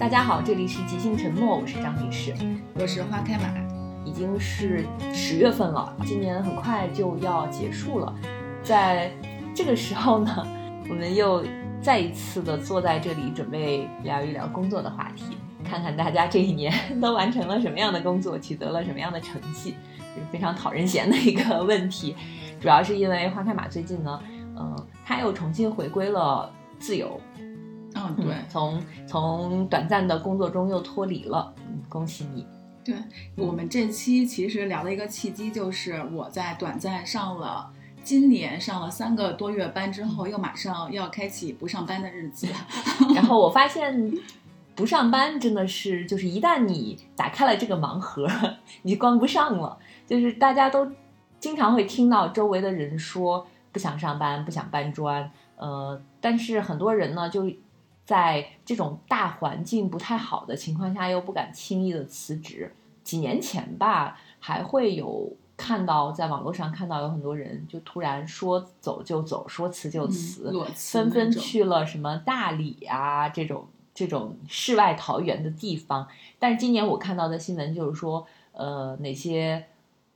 [0.00, 2.32] 大家好，这里是即兴沉默，我是张女士，
[2.72, 3.52] 我是花开马。
[4.02, 8.10] 已经是十月份了，今年很快就要结束了，
[8.62, 9.12] 在
[9.54, 10.34] 这个时候呢，
[10.88, 11.44] 我们又
[11.82, 22.16] 再一次的坐在这里，准备聊一聊工作的话题，看看大家这一年都完成了什么样的工作，取得了什么样的成绩，是非常讨人嫌的一个问题。
[22.58, 24.18] 主要是因为花开马最近呢，
[24.56, 27.20] 呃，他又重新回归了自由。
[27.94, 32.46] 嗯，对，从从短暂的工作中又脱离了，嗯，恭喜你。
[32.82, 32.94] 对
[33.36, 37.70] 我们这期其实聊的一个契机，就是我在短暂上了
[38.02, 42.48] 今年上了三个多月班之后，又马上要开启不上班的日子。
[43.14, 44.10] 然后我发现
[44.74, 48.26] 不上班真的是，就是一旦你打开了这个盲盒，
[48.82, 49.76] 你关不上了。
[50.06, 50.90] 就是大家都
[51.38, 57.44] 经常会听到周围的人说不想上班，不想搬砖，呃，但是很多人呢就。
[58.10, 62.74] 在这种大环境不太好的情况下，又不敢轻易的辞职。
[63.04, 76.08] 几年前吧，还会有看到在网络上看到有很多人就突然说走就走，说辞就辞，纷纷去了什么大理啊这种这种世外桃源的地方。
[76.40, 79.66] 但是今年我看到的新闻就是说，呃，哪些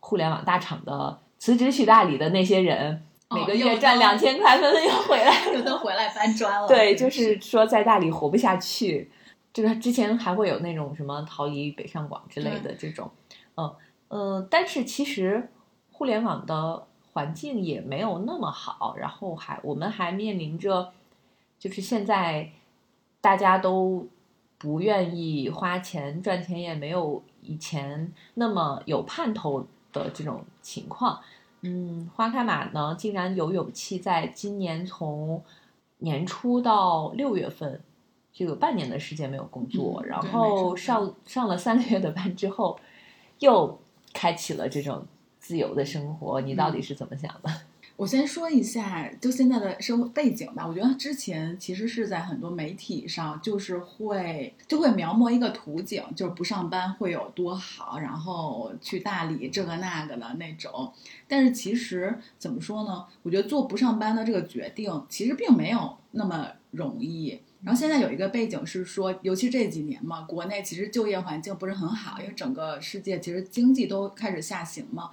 [0.00, 3.04] 互联网大厂的辞职去大理的那些人。
[3.34, 6.68] 每个月赚两千块，纷纷又回来，又都回来搬砖了。
[6.68, 9.10] 对，就是说在大理活不下去。
[9.52, 13.08] 这个之前还会有那种什么逃离北上广之类的这种，
[13.56, 13.72] 嗯
[14.08, 15.48] 嗯，但是其实
[15.92, 20.92] 互联网的环境也没有那么好，然后还我们还面临着，
[21.56, 22.50] 就是现在
[23.20, 24.08] 大家都
[24.58, 31.20] 不愿意花钱赚钱，也没有以前那么有盼头的这种情况。
[31.66, 35.42] 嗯，花开马呢，竟然有勇气在今年从
[35.98, 37.80] 年初到六月份，
[38.32, 42.78] 就有半年的时间没有工作，然后上上了三个月的班之后，
[43.38, 43.78] 又
[44.12, 45.06] 开启了这种
[45.38, 46.40] 自由的生活。
[46.42, 47.50] 你到底是怎么想的？
[47.96, 50.66] 我先说一下，就现在的生活背景吧。
[50.66, 60.92] 我觉得之前其实是在很多媒体上，就是会就会描摹一个图景，就是不上班会有多好，然后去大理这个那个的那种。
[61.28, 63.06] 但是其实怎么说呢？
[63.22, 67.40] 我觉得做不上班的这个决定，其实并没有那么容易。
[67.62, 75.10] 然后现在有一个背景是说，尤其这几年嘛，国内其实就业环境不是很好，因为整个世界其实经济都开始下行嘛。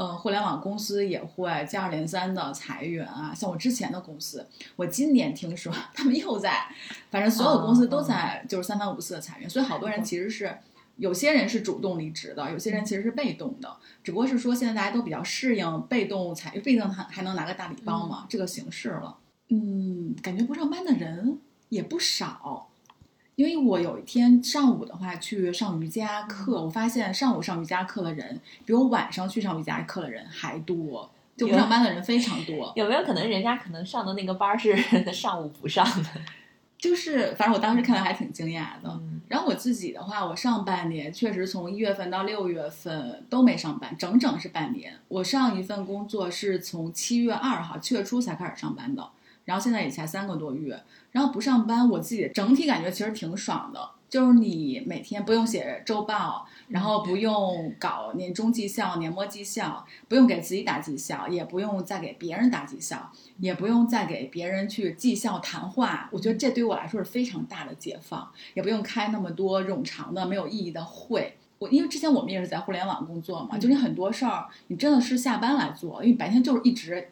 [0.00, 6.68] 呃，互联网公司也会接二连三的裁员啊，像我之前的公司，我今年听说他们又在，
[7.10, 10.56] 反正所有公司都在就是三番五次的裁员，所以好多人其实是
[10.96, 19.18] 有些人是主动离职的，有些人其实是被动的，只不过是说现在大家都比较适应被动裁，毕竟还还能拿个大礼包嘛，这个形式了。
[19.50, 22.69] 嗯，感觉不上班的人也不少。
[23.36, 32.72] 因为我有一天上午的话去上瑜伽课，我发现上午上瑜伽课的人比我晚上去上瑜伽课的人还多，就不上班的人非常多。
[32.76, 34.76] 有没有可能人家可能上的那个班是
[35.12, 36.08] 上午不上的？
[36.76, 39.00] 就是反正我当时看到还挺惊讶的。
[39.28, 44.94] 然后我自己的话，我上半年确实从一月份到六月份都没上班，整整是半年。
[45.08, 49.08] 我上一份工作是从七月二号七月初才开始上班的。
[49.50, 50.80] 然后现在也才三个多月，
[51.10, 53.90] 然后不上班，我自己整体感觉其实挺爽的。
[54.08, 66.08] 就是你每天不用写周报，然后不用搞年终绩效、年末绩效，不用给自己打绩效，也不用再给别人打绩效，也不用再给别人去绩效谈话。
[66.12, 71.36] 我觉得这对于我来说是非常大的解放，也不用开那么多冗长的没有意义的会。
[71.58, 77.08] 我因为之前我们也是在互联网工作嘛，就你很多事儿你真的是下班来做，因为白天就是一直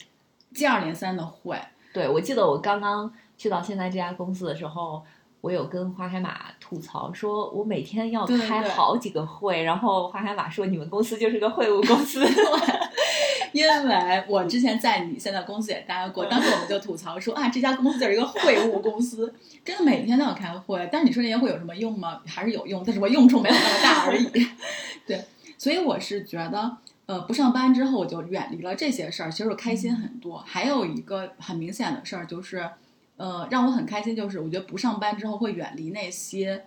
[0.55, 1.61] 接二连三的会。
[1.99, 5.03] 对，我记得我刚刚去到现在这家公司的时候，
[5.41, 12.25] 我有跟花海马吐槽，说我每天要开好几个会，然后花海马说你们公司就是个会务公司，
[13.51, 19.35] 因为我之前在你现在公司也待过，当时我们就吐槽说啊，这家公司就是一个会务公司，
[19.65, 22.21] 真的每天都要开会，但是你说这些会有什么用吗？
[22.29, 24.47] 还是有用，但是我用处没有那么大而已。
[25.05, 25.25] 对，
[25.57, 26.77] 所以我是觉得。
[27.09, 30.37] 呃，不上班之后我就远离了这些事儿，其实我开心很多。
[30.47, 32.69] 还有一个很明显的事儿就是，
[33.17, 36.67] 呃，让我很开心就是，我觉得不上班之后会远离那些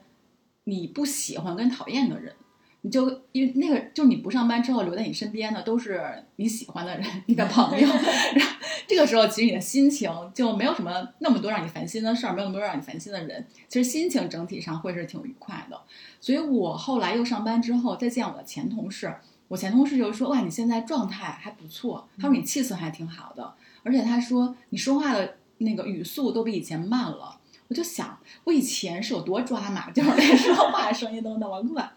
[0.64, 2.34] 你不喜欢跟讨厌的人。
[2.82, 6.02] 你就因为那个，就是你不上班之后留在你身边的都是
[6.38, 7.88] 你喜欢的人，你的朋友。
[8.34, 8.56] 然后
[8.88, 15.80] 这个时候，其实你的心情就没有什么那么多让你烦心的事儿，没有那么多让你烦心的人，其实心情整体上会是挺愉快的。
[16.20, 19.14] 所以我后来又上班之后，再见我的前同事。
[19.52, 23.54] 我前同事就说：“哇，你现在状态还不错。”他说：“你气色还挺好的，
[23.84, 27.38] 而且他说你说话的那个语速都比以前慢了。”
[27.68, 31.92] 我就想，我以前是有多抓马，就是连说话声音都那么快。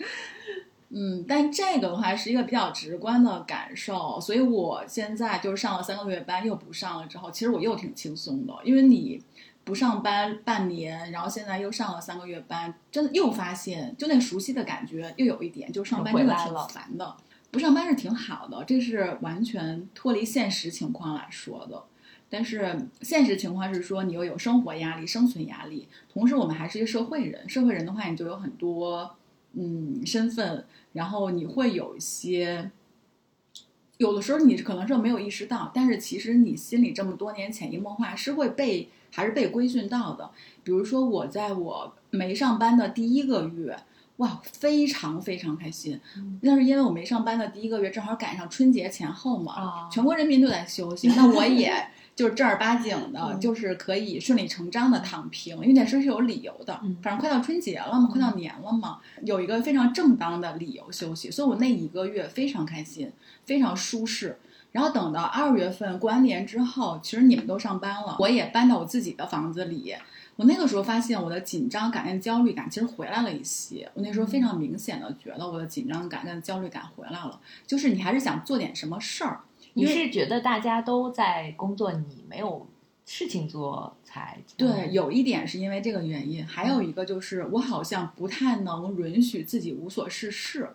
[0.89, 9.23] 嗯，但这个的话是一个比较直观的感受，所以我现在就是上了三个月班又不上了之后，其实我又挺轻松的，因为你
[9.63, 17.17] 不上班半年，然后现在又上了三个月班，真的又发现就那熟悉的感觉又有一点，就上班真的挺烦的。
[17.55, 21.85] 不上班是挺好的，这是完全脱离现实情况来说的。
[22.29, 27.49] 但是现实情况是说，你又有生活压力、生存压力，同时我们还是一个社会人。
[27.49, 29.15] 社会人的话，你就有很多
[29.53, 30.65] 嗯身份，
[30.95, 32.73] 然后你会有一些，
[33.99, 40.33] 有的时候你可能是没有意识到，但是其实你心里这么多年潜移默化是会被还是被规训到的。
[40.65, 43.79] 比如说我在我没上班的第一个月。
[44.19, 46.01] 哇，非常非常开心！
[46.43, 56.81] 那是因为我没上班的第一个月，正好赶上春节前后嘛，全国人民都在休息， 那我也就是正儿八经的，就是可以顺理成章的躺平，因为那时候是有理由的。
[57.03, 63.11] 反正快到春节了嘛，快到年了嘛，有一个非常正当的理由休息，所以我那一个月非常开心，
[63.45, 64.39] 非常舒适。
[64.71, 69.95] 然后等到二月份过完年之后，其实你们都上班了，我也搬到我自己的房子里。
[70.37, 73.89] 我那个时候发现我的紧张感跟焦虑感其实回来了一些。
[73.95, 79.41] 我那时候非常明显的觉得我的紧张感跟焦虑感回来了，就是你还是想做点什么事儿。
[79.75, 82.67] 你是觉得大家都在工作，你没有
[83.07, 84.39] 事情做才？
[84.57, 90.71] 对，有一点是因为这个原因，还有一个就是我好像不太能允许自己无所事事，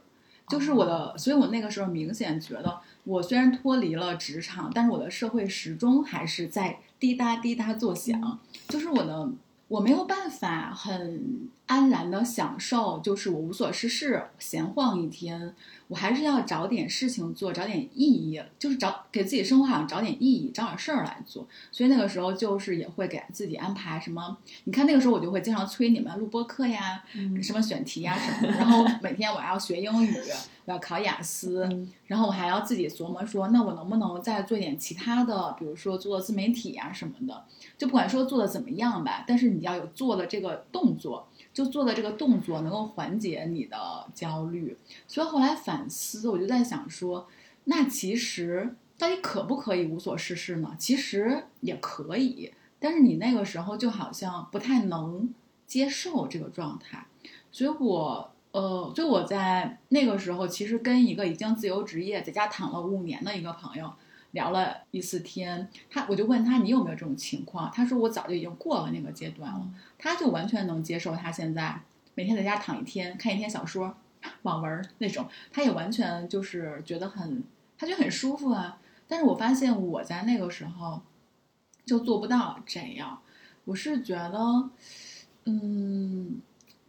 [0.48, 8.40] 就是我的，所以我那个时候明显觉得，我虽然脱离了职场，但是我的社会时钟还是在滴答滴答作响，
[8.70, 9.30] 就是我的。
[9.70, 15.54] 我没有办法很安然的享受，就是我无所事事闲晃一天，
[15.88, 21.48] 我还是要找点事情做，找点意义，就是找给自己生活好像找点意义，找点事儿来做。
[21.72, 27.04] 所以那个时候就是也会给自己安排什么，你看那个时候我就会经常催你们录播课呀，
[27.44, 30.16] 什么选题呀什么的，然后每天我要学英语，
[30.66, 31.70] 我要考雅思，
[32.08, 37.44] 然后我还要自己琢磨说，那我能不能再做点其他的，比如说做自媒体呀什么的。
[37.78, 41.29] 就不管说做的怎么样吧，但是你要有做的这个动作，
[41.60, 44.78] 就做的这个动作能够缓解你的焦虑。
[45.10, 47.28] 所以后来反思，我就在想说，
[47.66, 50.74] 那其实到底可不可以无所事事呢？
[50.80, 55.34] 其实也可以，但是你那个时候就好像不太能
[55.68, 57.06] 接受这个状态。
[57.52, 63.92] 所以我呃，就我在那个时候，其实跟一个已经自由职业在家躺了五年的一个朋友。
[64.32, 67.72] 聊了一次天，他我就问他你有没有这种情况？
[67.74, 69.68] 他说我早就已经过了那个阶段了，
[69.98, 71.82] 他就完全能接受他现在
[72.16, 73.96] 每天在家躺一天看一天小说、
[74.44, 77.44] 网文那种，他也完全就是觉得很，
[77.78, 78.80] 他觉得很舒服啊。
[79.08, 81.02] 但是我发现我在那个时候
[81.86, 83.22] 就做不到这样，
[83.66, 84.70] 我是觉得，
[85.46, 86.42] 嗯。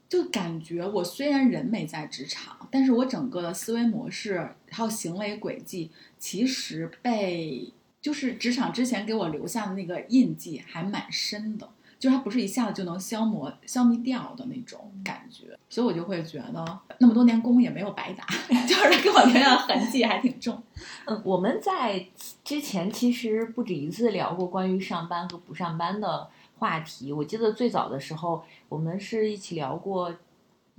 [0.09, 11.69] 就感觉我虽然人没在职场，但是我整个的思维模式还有行为轨迹，其实被就是职场之前给我留下的那个印记还蛮深的，
[11.99, 18.25] 就是它不是一下子就能消磨消灭掉的那种感觉，所以我就会觉得那么多年工也没有白打，
[18.67, 20.63] 就是给我留下痕迹还挺重。
[21.05, 22.07] 嗯，我们在
[22.45, 26.29] 之前其实不止一次聊过关于上班和不上班的。
[26.61, 30.15] 话题，我记得最早的时候，我们是一起聊过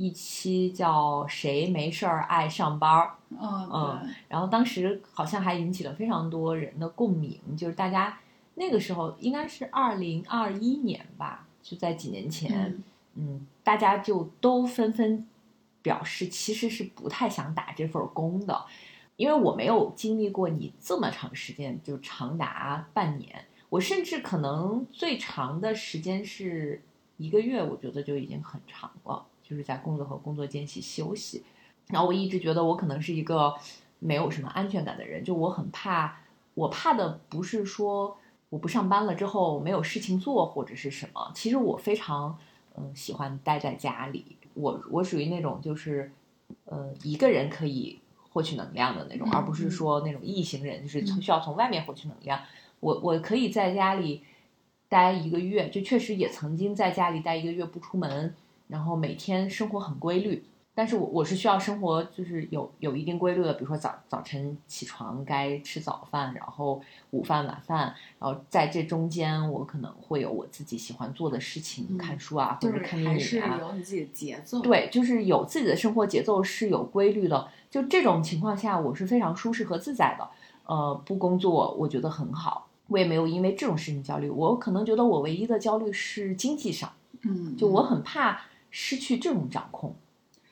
[0.02, 8.18] 一期叫“谁没事儿爱上班儿”，嗯嗯，然后当时好像还引起了非常多人的共鸣，就是大家
[8.56, 12.82] 那个时候应该是二零二一年吧，就在几年前，
[13.14, 15.28] 嗯，大家就都纷纷
[15.82, 18.66] 表示其实是不太想打这份工的，
[19.18, 23.46] 因为我没有经历过你这么长时间，就长达半年。
[23.70, 26.82] 我甚至可能最长的时间是
[27.18, 31.44] 一个月，我觉得就已经很长了，就是在工作和工作间隙休息。
[31.88, 33.54] 然后我一直觉得我可能是一个
[34.00, 36.22] 没有什么安全感的人，就我很怕，
[36.54, 38.18] 我怕的不是说
[38.50, 42.38] 我不上班了之后没有事情做或者是什么，其实我非常
[42.78, 46.10] 嗯喜欢待在家里，我我属于那种就是
[46.64, 52.40] 呃一个人可以获取能量的那种，而不是说那种异行人，就是从需要从外面获取能量。
[52.80, 54.24] 我我可以在家里
[54.88, 58.34] 待一个月，就确实也曾经在家里待一个月不出门，
[58.72, 60.44] 然后每天生活很规律。
[60.74, 73.20] 但是我我是需要生活就是有有一定规律的，比如说早早晨起床该吃早饭，然后午饭晚饭，然后在这中间我可能会有我自己喜欢做的事情，看书啊或者看电影啊。
[73.20, 74.62] 是有你自己的节奏。
[74.62, 77.50] 对，就是有自己的生活节奏是有规律的。
[77.70, 80.30] 就这种情况下，我是非常舒适和自在的。
[80.66, 82.70] 呃，不工作我觉得很好。
[82.88, 86.92] 我也没有因为这种事情焦虑，我可能觉得我唯一的焦虑是经济上，
[87.24, 88.40] 嗯，就我很怕
[88.72, 89.96] 失去这种掌控。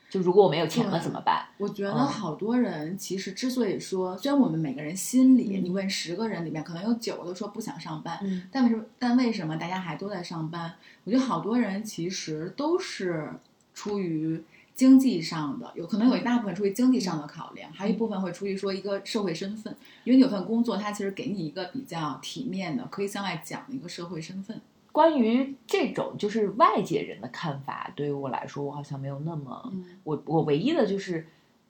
[0.09, 1.45] 就如果我没有钱了怎么办？
[1.59, 10.73] 我觉得嗯好多人其实之所以说，虽然我们每个人心里，嗯你问十个人里面可能有九个都说不想上班，嗯但为什么但为什么大家还都在上班？
[11.03, 13.31] 我觉得好多人其实都是
[13.75, 24.59] 出于经济上的，有可能有一大部分出于经济上的考量，还有一部分会出于说一个社会身份，因为你有份工作，它其实给你一个比较体面的，可以向外讲的一个社会身份。
[24.99, 31.25] 关于这种就是外界人的看法，对于我来说，我好像没有那么，嗯，我我唯一的就是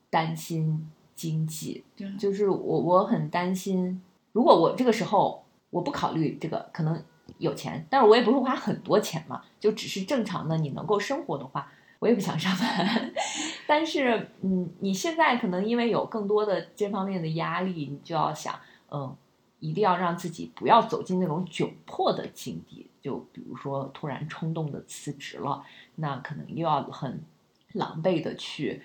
[0.10, 1.84] 担心经济，
[2.18, 7.00] 就是我我很担心，如果我这个时候我不考虑这个，可能
[7.38, 13.14] 有钱，但是我也不会花很多钱嘛，就只是正常的你能够生活的话，我也不想上班。
[13.70, 18.56] 但是，嗯，你现在可能因为有更多的这方面的压力，你就要想，
[18.90, 19.16] 嗯，
[19.60, 22.89] 一定要让自己不要走进那种窘迫的境地。
[23.02, 25.64] 就比如说突然冲动的辞职了，
[25.96, 27.24] 那可能又要很
[27.74, 28.82] 狼狈的去。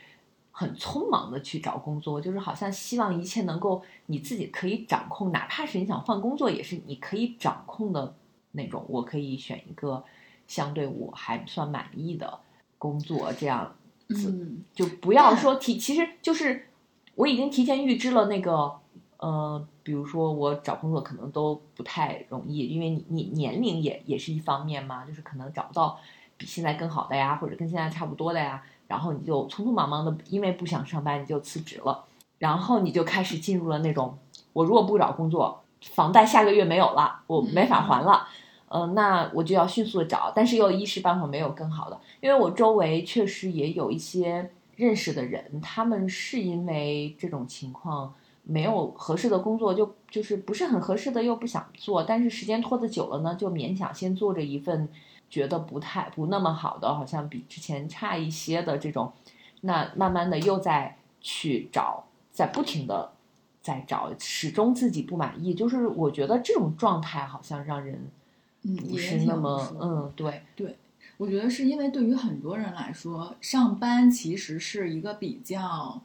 [0.56, 8.14] 很匆忙的去找工作，就是好像希望一切能够你自己可以掌控，哪怕是你想换工作，也是你可以掌控的
[8.52, 8.86] 那种。
[8.88, 10.04] 我可以选一个
[10.46, 12.38] 相对我还算满意的
[12.78, 13.74] 工作，这样
[14.10, 16.68] 子嗯，就不要说提，其实就是
[17.16, 18.78] 我已经提前预知了那个
[19.16, 25.96] 呃，比如说我找工作可能都不太容易，因为你你年龄也也是一方面嘛，就是可能找不到
[26.36, 28.60] 比现在更好的呀，或者跟现在差不多的呀。
[28.86, 32.04] 然后你就匆匆忙忙的，因为不想上班，你就辞职了，
[32.38, 34.18] 然后你就开始进入了那种，
[34.52, 38.28] 我如果不找工作，房贷下个月没有了，我没法还了，
[38.68, 48.14] 呃，那我就要迅速的找，但是又一时半会儿没有更好的，因为我周围确实也有一些认识的人，他们是因为这种情况
[48.44, 54.88] 没有合适的工作，就就是不是很合适的又不想做，但是时间拖得久了呢，就勉强先做着一份。
[55.30, 59.12] 觉得不太不那么好的，好像比之前差一些的这种，
[59.62, 63.10] 那慢慢的又在去找，在不停的
[63.60, 65.52] 在找，始终自己不满意。
[65.52, 68.08] 就是我觉得这种状态好像让人
[68.62, 70.44] 嗯，不是那么嗯，对，
[71.16, 76.00] 我觉得是因为对于很多人来说，上班其实是一个比较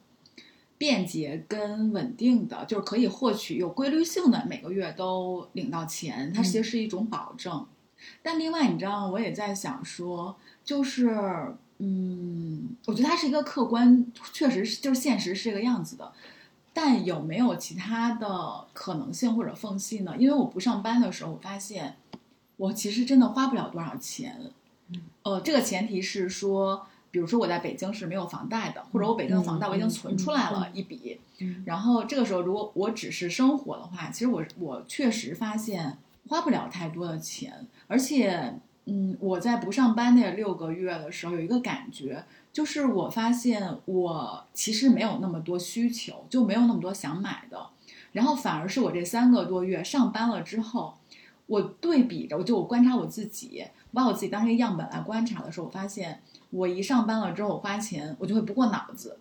[0.80, 7.68] 便捷跟稳定的，就是可以获取有规律性的每个月都领到钱，它其实是一种保证。
[8.24, 16.14] 但另外，你知道，我也在想说，就是，嗯，我觉得它是一个客观，确实是就是现实是这个样子的。
[16.72, 20.16] 但有没有其他的可能性或者缝隙呢？
[20.18, 21.98] 因为我不上班的时候，我发现
[22.56, 24.40] 我其实真的花不了多少钱。
[24.88, 31.20] 嗯，呃，这个前提是说，比如说我在北京是没有房贷的，或者我北京的房贷我已经存出来了一笔。
[31.40, 35.98] 嗯然后这个时候，如果我只是生活的话，其实我我确实发现
[36.28, 38.54] 花不了太多的钱，而且，
[38.86, 47.68] 嗯，我在不上班那六个月的时候，有一个感觉，就是我发现我其实没有那么多需求，就没有那么多想买的，
[48.12, 50.96] 然后反而是我这三个多月上班了之后，
[51.48, 56.22] 我对比着，我就我观察我自己，把我自己当成一个样本来观察的时候，我发现
[56.52, 59.20] 我一上班了之后，我花钱我就会不过脑子，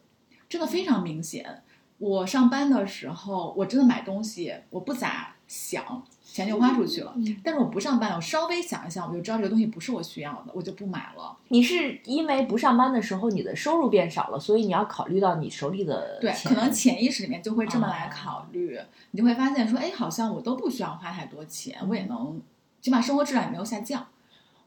[0.49, 1.63] 真的非常明显。
[1.99, 7.13] 我上班的时候，我真的买东西，我不咋想，钱就花出去了。
[7.17, 11.37] 嗯但是我不上班，我稍微想一想，我就知道这个东西不是我需要的，我就不买了。
[11.49, 18.79] 你是因为不上班的时候你的收入变少了，所以你要考虑到你手里的对，可能潜意识里面就会这么哦来考虑，
[19.11, 22.41] 你就会发现说，哎，好像我都不需要花太多钱，我也能，
[22.81, 24.07] 起码生活质量也没有下降。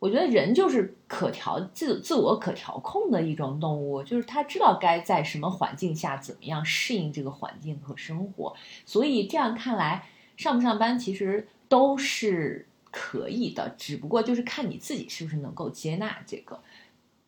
[0.01, 16.59] 我觉得人就是可调自自我可调控的一种动物，就是他知道该在什么环境下怎么样适应这个环境和生活，所以这样看来，上不上班其实都是可以的，只不过就是看你自己是不是能够接纳这个。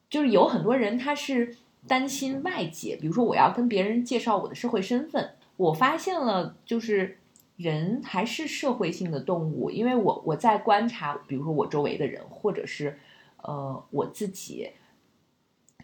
[0.10, 1.56] 就是有很多人他是
[1.88, 7.20] 担心外界，比如说我要跟别人介绍我的社会身份，我发现了就是
[7.56, 12.98] 人还是社会性的动物，因为我我在观察，比如说我周围的人，或者是
[13.42, 14.72] 呃我自己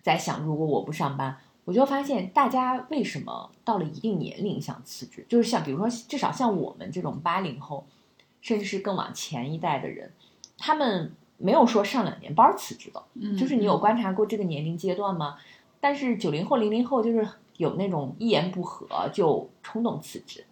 [0.01, 7.85] 在想，如果我不上班，我就发现大家为什么到了一定年龄想辞职，就是像比如说至少像我们这种八零后，
[8.41, 10.11] 甚至是更往前一代的人，
[10.57, 15.37] 他们没有说上两年班儿辞职的，嗯就是你有观察过这个年龄阶段吗？
[15.79, 20.43] 但是九零后、零零后就是有那种一言不合就冲动辞职，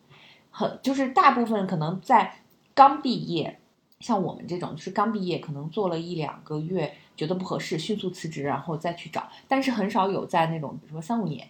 [0.57, 2.33] 很就是大部分可能在
[2.73, 3.59] 刚毕业，
[3.99, 9.29] 像我们这种就是刚毕业，可能做了一两个月觉得不合适，迅速辞职，然后再去找。
[9.47, 11.47] 但是很少有在那种比如说三五年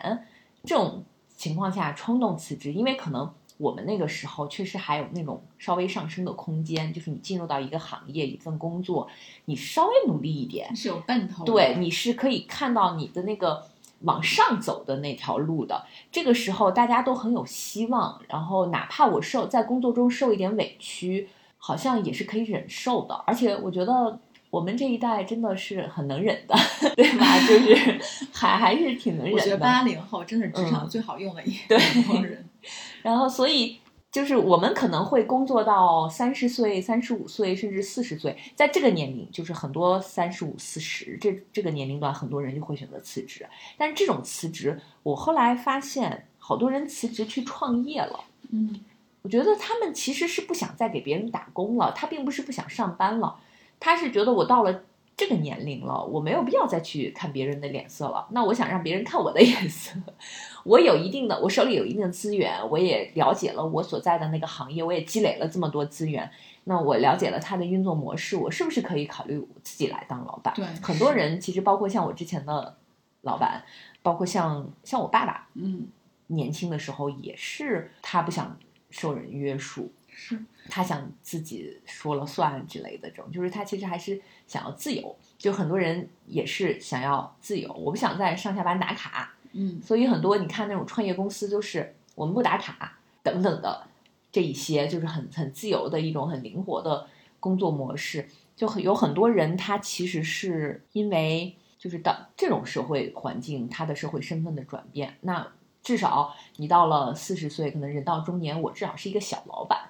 [0.66, 1.06] 这种
[1.38, 9.08] 情况下冲动辞职，因为可能我们那个时候确实还有那种稍微上升的空间，就是你进入到一个行业、一份工作，
[9.46, 11.54] 你稍微努力一点，是有奔头的。
[11.54, 13.66] 对，你是可以看到你的那个
[14.02, 15.86] 往上走的那条路的。
[16.12, 23.16] 这个时候大家都很有希望，然后哪怕我受在工作中受一点委屈，好像也是可以忍受的。
[23.26, 26.56] 而且我觉得我们这一代真的是很能忍的，
[26.96, 27.40] 对吧？
[27.48, 28.00] 就是
[28.34, 29.42] 还还是挺能忍的。
[29.42, 31.78] 我觉得八零后真是职场最好用的一对
[32.22, 32.46] 人。
[33.02, 33.80] 然后，所以
[34.18, 43.46] 就是我们可能会工作到三十岁、三十五岁，甚至四十岁，在这个年龄，就是很多三十五、四十这这个年龄段，很多人就会选择辞职。
[43.78, 48.22] 但是这种辞职，我后来发现，好多人辞职去创业了。
[48.50, 48.80] 嗯，
[49.22, 53.36] 我觉得他们其实是不想再给别人打工了，他并不是不想上班了，
[53.80, 54.82] 他是觉得我到了
[55.18, 58.28] 这个年龄了，我没有必要再去看别人的脸色了。
[58.30, 60.00] 那我想让别人看我的脸色。
[60.64, 66.30] 我有一定的，我手里有一定的资源，我也了解了我所在的那个行业，我也积累了这么多资源。
[66.66, 70.54] 那我了解了他的运作模式，我是不是可以考虑自己来当老板？
[70.56, 72.78] 对，很多人其实包括像我之前的
[73.22, 73.64] 老板，
[74.04, 75.88] 包括像像我爸爸，嗯，
[76.28, 78.56] 年轻的时候也是他不想
[78.92, 85.16] 受人约束，是他想自己说了算之类的这种，就是他其实还是想要自由。
[85.38, 89.36] 就很多人也是想要自由，我不想在上下班打卡。
[89.52, 93.86] 嗯，所以很多你看那种创业公司就是我们不打卡等等的
[94.32, 97.08] 这一些，就是很很自由的一种很灵活的
[97.40, 98.28] 工作模式。
[98.56, 105.16] 就很有很多人他其实是因为就是到这种社会环境，他的社会身份的转变。
[105.22, 105.48] 那
[105.84, 109.87] 至少你到了四十岁，可能人到中年，我至少是一个小老板。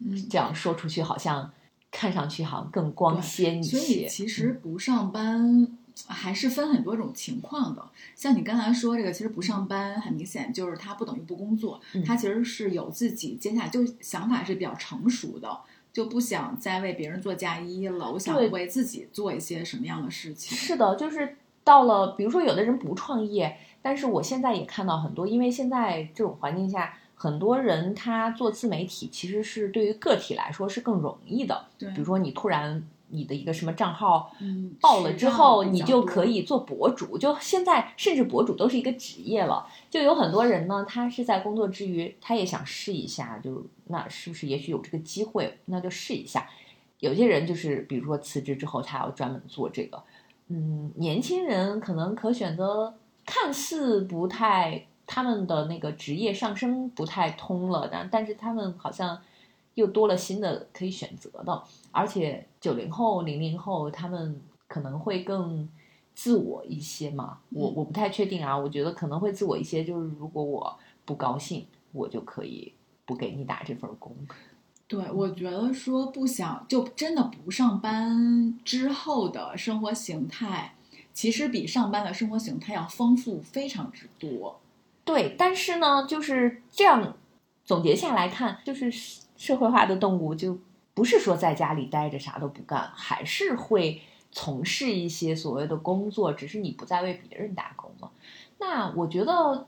[0.00, 1.50] 嗯，这样说出去好像
[1.90, 3.78] 看上去好像更光鲜一些。
[3.78, 5.68] 所以其实不上班。
[6.08, 7.80] 还是分很多种情况的，
[8.16, 15.56] 像你刚才说这个，其实不上班很明显就是他不等于不工作，他其实是有自己接下来就想法是比较成熟的，
[15.92, 20.58] 就不想再为别人做嫁衣了，我想为自己做一些什么样的事情。
[20.58, 32.86] 是的，就是到了，比如说有的人不创业，但是我现在也看到很多，因为现在这种环境下，很多人他做自媒体其实是对于个体来说是更容易的，对，比如说你突然。
[33.08, 37.16] 你的一个什么账号嗯爆了之后，你就可以做博主。
[37.16, 39.68] 就现在，甚至博主都是一个职业了。
[39.88, 46.48] 就有很多人呢，他是在工作之余，他也想试一下，就那是不是也许有这个机会，那就试一下。
[46.98, 50.02] 有些人就是，比如说辞职之后，他要专门做这个。
[50.48, 59.20] 嗯，年轻人可能可选择看似不太，他们的那个职业上升不太通了，但但是他们好像。
[59.74, 65.68] 又多了新的可以选择的，而且九零后、零零后他们可能会更
[66.14, 67.38] 自我一些嘛。
[67.50, 72.72] 我我不太确定啊，我觉得可能会自我一些，就是如果我不高兴，我就可以
[73.04, 74.14] 不给你打这份工。
[74.86, 80.76] 对，我觉得说不想就真的不上班之后的生活形态，
[81.12, 84.60] 其实比上班的生活形态要丰富非常之多。
[85.04, 87.16] 对，但是呢，就是这样
[87.64, 88.92] 总结下来看，就是。
[89.36, 90.56] 社会化的动物就
[90.94, 98.10] 不是说在家里待着啥都不干，还是会从事一些所谓的工作，只是你不再为别人打工了。
[98.58, 99.66] 那我觉得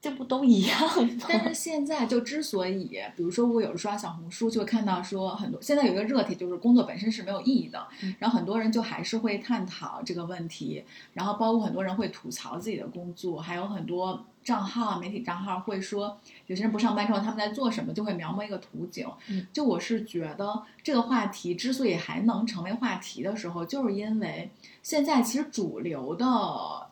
[0.00, 0.78] 这不都一样
[1.16, 1.24] 吗？
[1.26, 7.88] 但是现在就之所以，比如说我有时刷小红书，就会看到说很多现在有一个热帖，就是工作本身是没有意义的。
[8.18, 14.24] 然后很多人就还是会探讨这个问题，然后包括很多人会吐槽自己的工作，还有很多。
[14.48, 19.06] 账号媒体账号会说，有些人不上班之后他们在做什么，就会描摹一个图景。
[19.52, 24.50] 就我是觉得这个话题之所以还能成为话题的时候，就是因为
[24.82, 26.24] 现在其实主流的，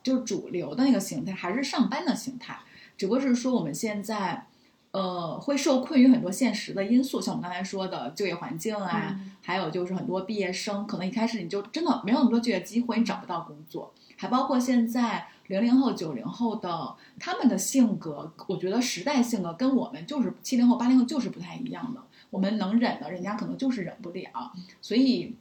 [0.02, 2.58] 就是主流的那个形态还是上班的形态，
[2.98, 4.46] 只不过是说我们现在，
[4.90, 15.28] 呃，会受困于很多现实的因素，像我们刚才说的就业环境啊，还有就是很多毕业生可能一开始你就真的没有那么多就业机会，你找不到工作，还包括现在。
[15.48, 22.00] 零零后、九零后的他们的性格，我觉得时代性格跟我们就是七零后、八零后就是不太一样的。
[22.30, 25.36] 我们能忍的，人家可能就是忍不了，所以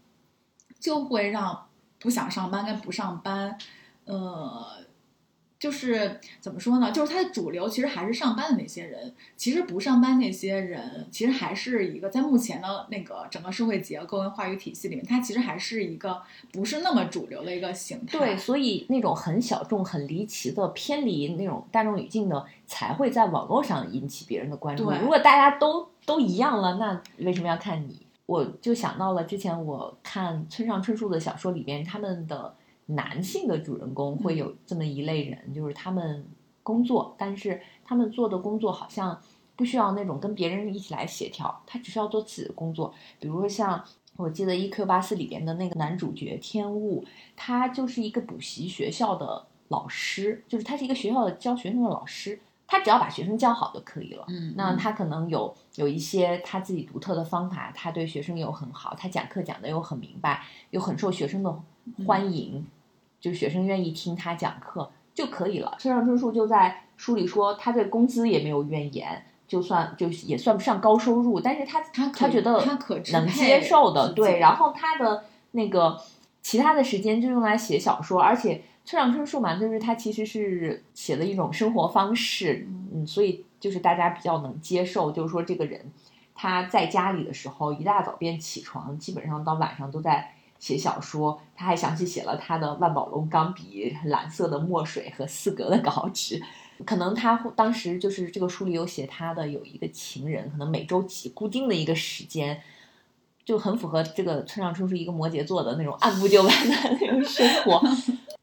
[0.80, 1.66] 就会让
[2.00, 3.58] 不想上班跟不上班，
[4.06, 4.85] 呃。
[5.66, 6.92] 就是怎么说呢？
[6.92, 16.22] 就是它的主流其实还是上班的那些人，其实不上班那些人，其实还是一个在目前的那个整个社会结构跟话语体系里面，它其实还是一个
[16.54, 18.20] 不是那么主流的一个形态。
[18.20, 24.92] 对，所以那种很小众、很离奇的偏离那种大众语境的，才会在网络上引起别人的关注。
[24.92, 28.06] 如果大家都都一样了，那为什么要看你？
[28.28, 32.54] 我就想到了之前我看村上春树的小说里边，他们的。
[32.88, 36.26] 男性的主人公会有这么一类人，就是他们
[36.62, 39.20] 工作，但是他们做的工作好像
[39.56, 42.94] 不需要那种跟别人一起来协调，他只需要做自己的工作。
[43.20, 43.84] 比如说像
[44.18, 47.04] 我记得《一 Q 八四》里边的那个男主角天雾，
[47.36, 54.24] 他就是一个补习学校的老师，就是他是一个学校的教学生的老师，他只要把学生教好就可以了。
[54.28, 61.54] 嗯那他可能有有一些他自己独特的方法，他对学生又很好，他讲课讲的又很明白，又很受学生的
[62.06, 62.66] 欢迎，
[63.26, 65.76] 就是学生愿意听他讲课就可以了。
[65.80, 74.38] 村上春树就在书里说，他对工资也没有怨言，就算就也算不上高收入，但是他他可他觉得他可能接受的，对。
[74.38, 76.00] 然后他的那个
[76.44, 85.92] 其他的时间就用来写小说，而且村上春树嘛，就是他其实是写的一种生活方式，嗯，所以就是大家比较能接受，就是说这个人
[86.36, 90.35] 他在家里的时候一大早便起床，基本上到晚上都在。
[90.60, 96.42] 写小说，他还详细写了他的万宝龙钢笔、蓝色的墨水和四格的稿纸。
[96.86, 102.62] 可能他当时就是这个书里有写他的有一个情人，可能每周几固定的一个时间，
[103.46, 107.82] 就很符合这个村上春树一个摩羯座的那种按部就班的那种生活。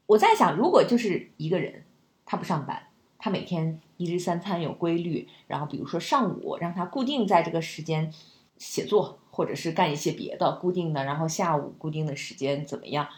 [0.06, 1.84] 我在想，如果就是一个人，
[2.24, 2.82] 他不上班，
[3.18, 8.10] 他每天一日三餐有规律，然后比如说上午让他固定在这个时间
[8.56, 13.08] 写作，或者是干一些别的固定的，然后下午固定的时间怎么样？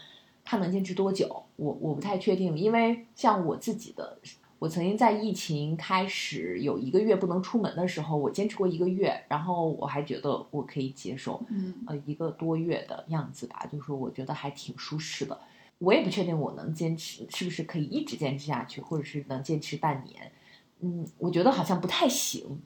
[0.43, 1.43] 他能坚持多久？
[1.57, 4.17] 我我不太确定，因为像我自己的，
[4.59, 15.37] 我曾经在疫情开始有一个月不能出门的时候，我坚持过一个月，然后我还觉得我可以接受，嗯呃，一个多月的样子吧，就是我觉得还挺舒适的。
[15.79, 20.31] 我也不确定我能坚持是不是可以一直坚持下去，或者是能坚持半年。
[20.79, 22.61] 嗯，我觉得好像不太行。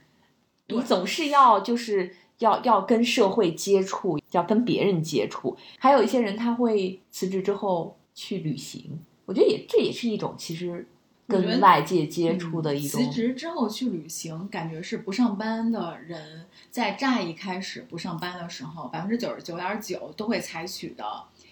[0.68, 5.56] 你总是要就是要要跟社会接触，要跟别人接触。
[5.78, 10.88] 还有一些人他会辞职之后去旅行，我觉得也这也是一种其实
[11.28, 13.02] 跟外界接触的一种。
[13.02, 21.04] 辞职之后去旅行，感觉是不上班的人在乍一开始不上班的时候，百分之九十九点九都会采取的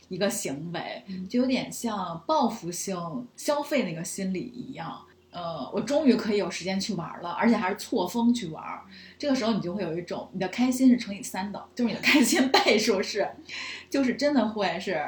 [0.09, 5.01] 一个行为，嗯就有点像报复性消费那个心理一样。
[5.37, 8.63] 呃，我终于可以有时间去玩了，而且还是错峰去玩。
[9.19, 13.29] 这个时候你就会有一种你的开心是乘以三的，就是你的开心倍数是，
[13.87, 14.99] 就是真的会是。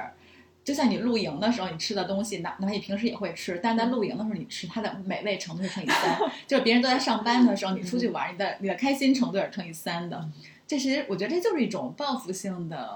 [0.64, 6.20] 就像你露营的时候，你吃的东西，哪哪怕你平时也会吃，但是在露营的时候，你吃它的美味程度是乘以三。
[6.46, 10.30] 就是别人都在上班的时候，你出去玩，你的你的开心程度是乘以三的。
[10.68, 12.88] 这其实我觉得这就是一种报复性的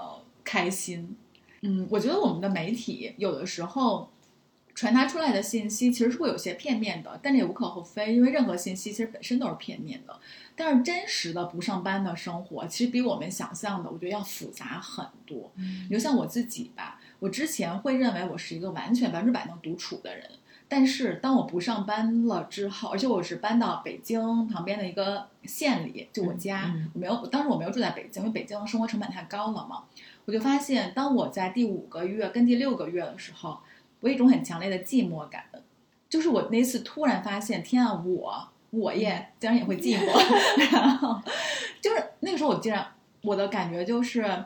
[0.44, 1.16] 开心。
[1.62, 4.08] 嗯，我觉得我们的媒体有的时候
[4.74, 10.18] 传达出来的信息其实是会有些片面的，但这也无可厚非，因为任何信息其实本身都是片面的。
[10.56, 15.52] 但是真实的不上班的生活，其实比我们想象的，我觉得要复杂很多。
[15.56, 20.28] 你就像我自己吧，我之前会认为我是一个完全百分之百能独处的人，
[20.68, 29.84] 但是当我不上班了之后，而且我是搬到北京旁边的一个县里，就我家，嗯嗯我没有，当时我没有住在北京，因为北京的生活成本太高了嘛。
[30.24, 33.58] 我就发现，当我在第五个月跟第六个月的时候，
[34.04, 35.42] 我有一种很强烈的寂寞感，
[36.10, 40.12] 就是我那次突然发现，天啊，我我也竟然也会寂寞，
[40.70, 41.18] 然后
[41.80, 42.86] 就是那个时候，我竟然
[43.22, 44.44] 我的感觉就是，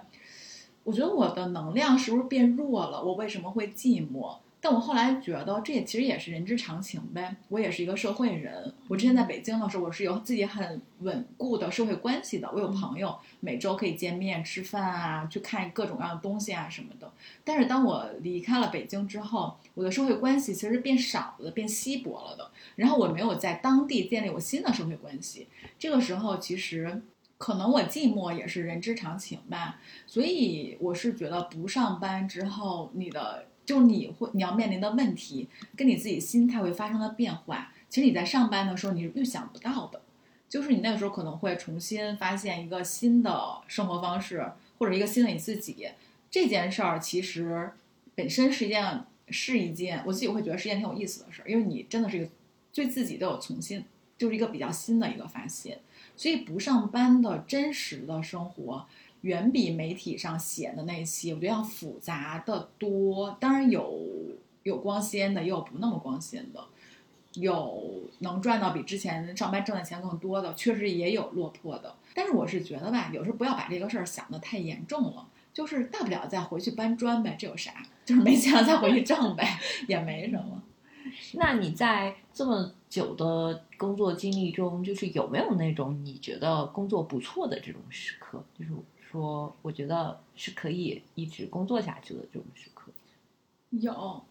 [0.84, 3.02] 我觉得我的能量是不是变弱了？
[3.02, 4.36] 我为什么会寂寞？
[4.60, 7.36] 但我后来觉得，这也其实也是人之常情呗。
[7.48, 17.12] 我也是一个社会人，我之前在北京的时候，我是有自己很稳固的社会关系的，我有朋友，每周可以见面吃饭啊，去看各种各样的东西啊什么的。
[17.44, 22.50] 但是当我离开了北京之后，我的社会关系其实变少了、变稀薄了的。
[22.74, 25.46] 然后我没有在当地建立我新的社会关系，
[25.78, 27.02] 这个时候其实
[27.36, 29.80] 可能我寂寞也是人之常情吧。
[30.06, 40.00] 所以我是觉得不上班之后，你的就你会你要面临的问题，跟你自己心态会发生的变化，其实你在上班的时候你是预想不到的。
[40.48, 45.86] 就是你那个时候可能会重新发现一个新的生活方式，或者一个新的你自己。
[46.30, 47.70] 这件事儿其实
[48.14, 52.30] 本身是一件是一件我自己会觉得是一件挺有意思的事儿，因为你真的是一个
[52.72, 53.84] 对自己都有重新
[54.16, 55.78] 就是一个比较新的一个发现。
[56.16, 58.86] 所以不上班的真实的生活，
[59.22, 63.36] 远比媒体上写的那些我觉得要复杂的多。
[63.40, 64.00] 当然有
[64.62, 66.64] 有光鲜的，也有不那么光鲜的。
[67.34, 71.94] 有能赚到比之前上班挣的钱更多的，确实也有落魄的。
[72.14, 77.86] 但是我是觉得吧，有时候不要把这个事儿想得太严重了，就是大不了再回去搬砖呗，这有啥？
[78.04, 80.62] 就是没钱了再回去挣呗， 也没什么。
[81.34, 88.42] 那你在这么久的工作经历中，就是有没有那种你觉得工作不错的这种时刻？
[88.58, 88.70] 就是
[89.10, 92.92] 说，我觉得是可以一直工作下去的这种时刻。
[93.70, 94.22] 有，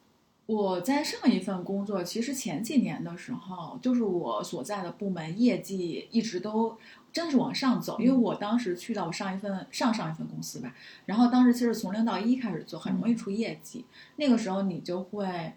[0.45, 6.77] 我在上一份工作，其实前几年的时候，就是我所在的部门业绩一直都
[7.11, 13.85] 真的是往上走，因为我当时去到我上一份上上一份公司吧，然后当时其实从零到一开始做，很容易出业绩，
[14.17, 15.53] 那个时候你就会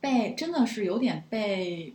[0.00, 1.94] 被真的是有点被，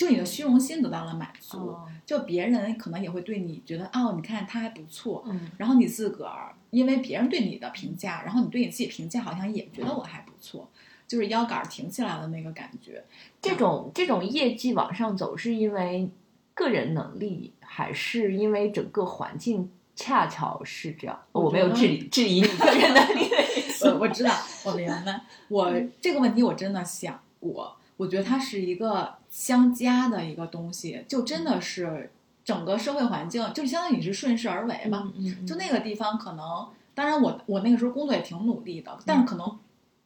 [0.00, 10.66] 就你的虚荣心得到了满足，哦就别人可能也会对你觉得哦，你看他还不错，嗯然后你自个儿因为别人对你的评价，然后你对你自己评价好像也觉得我还不错，
[11.06, 13.04] 就是腰杆儿挺起来的那个感觉。
[13.42, 16.08] 这种这种业绩往上走，是因为
[16.54, 21.20] 个人能力，还是因为整个环境恰巧是这样？
[21.32, 23.90] 我我没有质疑质疑你个人能力的意思。
[23.92, 24.34] 我我知道，
[24.64, 25.20] 我明白。
[25.48, 32.12] 我这个问题我真的想过，我觉得它是一个相加的一个东西，就真的是
[32.44, 35.10] 整个社会环境，就相当于你是顺势而为吧。
[35.16, 39.58] 嗯嗯就那个地方可能，当然我我那个时候工作也挺努力的，但是可能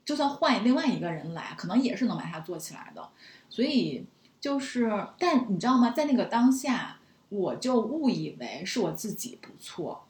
[0.04, 3.08] 就算换另外一个人来，可能也是能把它做起来的。
[3.48, 4.04] 所以
[4.40, 5.90] 就是，但你知道吗？
[5.90, 6.98] 在那个当下，
[7.30, 10.04] 我就误以为是我自己不错。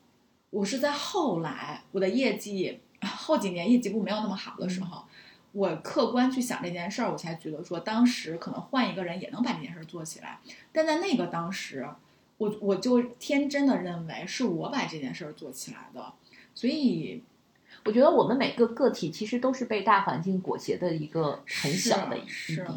[0.50, 5.04] 我是在后来我的业绩后几年业绩不没有那么好的时候，
[5.54, 10.40] 我客观去想这件事儿，我才觉得说当时可能换一个人也能把这件事儿做起来。
[10.72, 11.88] 但在那个当时，
[12.38, 16.12] 我我就天真的认为是我把这件事儿做起来的，
[16.56, 17.22] 所以
[17.84, 22.22] 我觉得我们每个个体其实都是被大环境裹挟的一个很小的一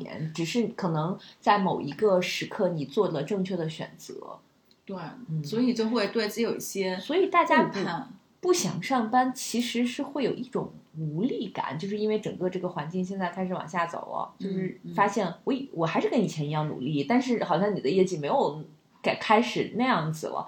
[0.03, 4.37] 点，只是可能在某一个时刻你做了正确的选择。
[4.85, 4.95] 对，
[5.29, 8.13] 嗯所以就会对自己有一些所以大家判。
[8.39, 18.63] 不想上班，其实是会有一种无力感，就是因为整个这个环境现在开始往下走了，就是嗯发现我以我还是跟以前一样努力，但是好像你的业绩没有
[19.01, 20.45] 改开始那样子了，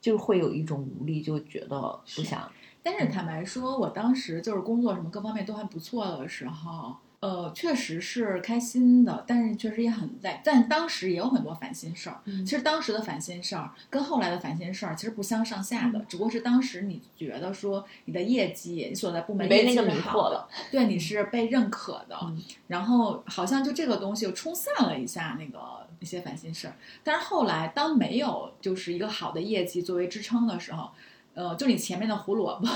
[0.00, 2.50] 就会有一种无力，就觉得不想。
[2.82, 10.40] 但是坦白说，我当时就是工作什么各方面都还不错的时候，呃，确实是开心的，但是确实也很累。
[10.44, 12.20] 但当时也有很多烦心事儿。
[12.26, 25.58] 嗯其实当时的烦心事儿跟后来的烦心事儿其实不相上下嗯的，只不过是当时你觉得说你的业绩，你所在部门你被那个迷业绩是好的惑了，对，你是被认可的，嗯然后好像就这个东西又冲散了一下那个
[25.98, 26.74] 一些烦心事儿。
[27.02, 30.90] 但是后来当没有就是一个好的业绩作为支撑的时候，
[31.38, 32.66] 呃，就你前面的胡萝卜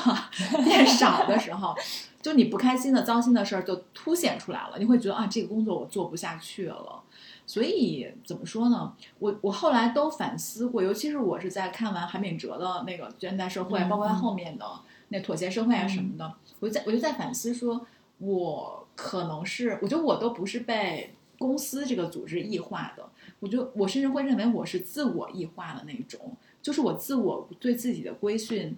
[0.63, 1.75] 变少的时候，
[2.23, 7.03] 就你不开心的、糟心的事儿就凸显出来了，你会觉得啊，这个工作我做不下去了。
[7.45, 8.95] 所以怎么说呢？
[9.19, 14.65] 我我后来都反思过，尤其是我是在看完韩炳哲的那个《现代社会》嗯包括他嗯后面的
[15.09, 17.85] 那妥协社会啊什么的，我就在我就在反思说，
[18.19, 23.05] 我可能是，我觉得我都不是被公司这个组织异化的，
[23.41, 28.77] 我就我甚至会认为我是自我异化的那种，就是我自我对自己的规训。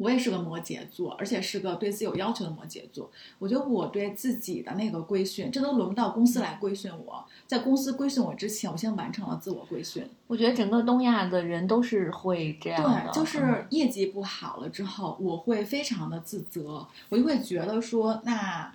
[0.00, 3.10] 我也是个摩羯座，而且是个对自己有要求的摩羯座。
[3.40, 7.24] 我觉得我对自己的那个规训，这都轮不到公司来规训我。
[7.48, 10.08] 在公司规训我之前，我先完成了自我规训。
[10.28, 18.72] 我觉得整个东亚的人都是会这样的，对，就是业绩不好了之后，我会非常的自责，我就会觉得说，那，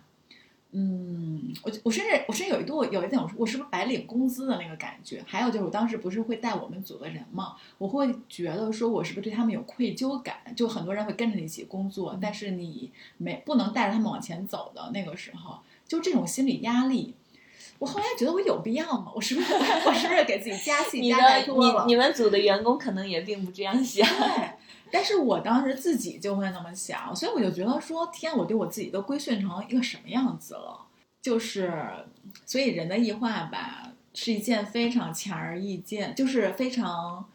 [0.75, 5.23] 嗯，我我甚至我甚至有一度有一点，我说我是不是白领工资的那个感觉？
[5.27, 10.36] 还有就是我当时不是会带我们组的人嘛，我会觉得说我是不是对他们有愧疚感？
[10.55, 17.13] 就很多人会跟着你一起工作，但是你没不能带着他们往前走的那个时候，就这种心理压力。
[17.79, 19.12] 我后来觉得我有必要吗？
[19.13, 21.86] 我是不是我是不是给自己加 戏加太多了？
[21.86, 24.07] 你你们组的员工可能也并不这样想。
[24.07, 24.49] 对，
[24.93, 30.86] 但是我当时自己就会那么想，所以我就觉得说，天，我对我自己都规训成一个什么样子了？
[31.19, 31.73] 就是，
[32.45, 37.25] 所以人的异化吧，是一件非常显而易见，就是非常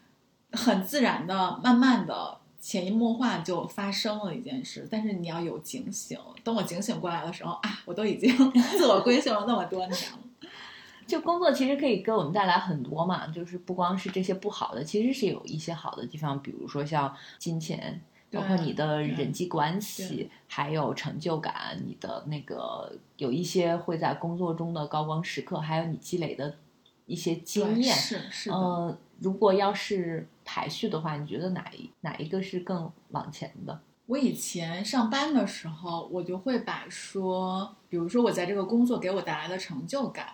[0.53, 2.39] 很自然的，慢慢的。
[2.61, 6.19] 潜移默化就发生了一件事，但是你要有警醒。
[6.43, 8.35] 等我警醒过来的时候啊，我都已经
[8.77, 10.19] 自我规训了那么多年了。
[11.09, 26.55] 就工作其实可以给我们带来很多嘛，就是不光是这些不好的，其实是有一些好的地方，比如说像金钱，包括你的人际关系，还有成就感，你的那个有一些会在工作中的高光时刻，还有你积累的
[27.07, 27.97] 一些经验。
[27.97, 33.81] 是是的，呃，如果要是排序的话，你觉得哪一哪一个是更往前的？
[34.05, 40.27] 我以前上班的时候，我就会把说，比如说我在这个工作给我带来的成就感，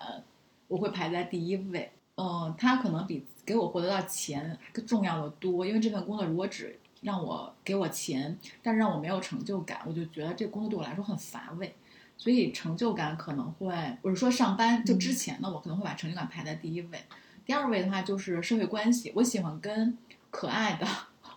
[0.69, 1.91] 我会排在第一位。
[2.17, 11.75] 嗯，它可能比给我获得到钱更重要的多，因为这份工作如果只让我给我钱，但是让我没有成就感，我就觉得这工作对我来说很乏味。
[12.17, 17.03] 所以成就感可能会，我是说上班就之前呢，我可能会把成就感排在第一位。
[17.45, 19.99] 第二位的话就是社会关系，我喜欢跟
[20.31, 20.87] 可爱的、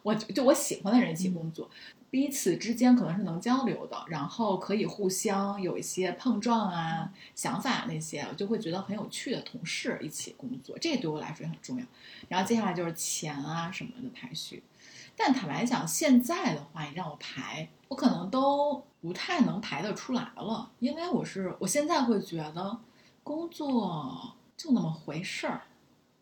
[0.04, 1.70] 我就我喜欢的人一起工作，
[2.10, 11.86] 彼此之间可能是能交流的，然后可以互相有一些碰撞啊、想法那些，我就会觉得很有趣的同事一起工作，这对我来说也很重要。
[12.30, 14.64] 然后接下来就是钱啊什么的排序，
[15.16, 22.80] 但坦白讲，现在的话你让我排，我可能都不太能排得出来了，因为我是我现在会觉得
[23.24, 25.64] 工作就那么回事儿。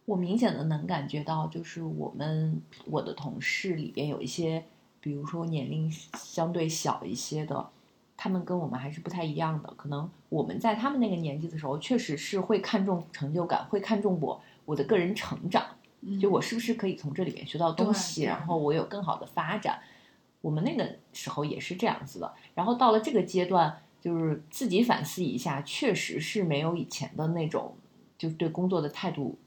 [0.06, 4.64] 我明显的能感觉到，就是我们我的同事里边有一些，
[5.02, 7.70] 比如说年龄相对小一些的，
[8.16, 9.74] 他们跟我们还是不太一样的。
[9.76, 15.66] 可能我们在他们那个年纪的时候，确实是会看重成就感，会看重我我的个人成长，
[16.22, 19.80] 就我是不是可以从这里面学到东西，对然后我有更好的发展。
[20.42, 22.32] 我们那个时候也是这样子的。
[22.54, 27.76] 然后到了这个阶段，就是自己反思一下，确实是没有以前的那种，
[28.20, 29.40] 就是对工作的态度。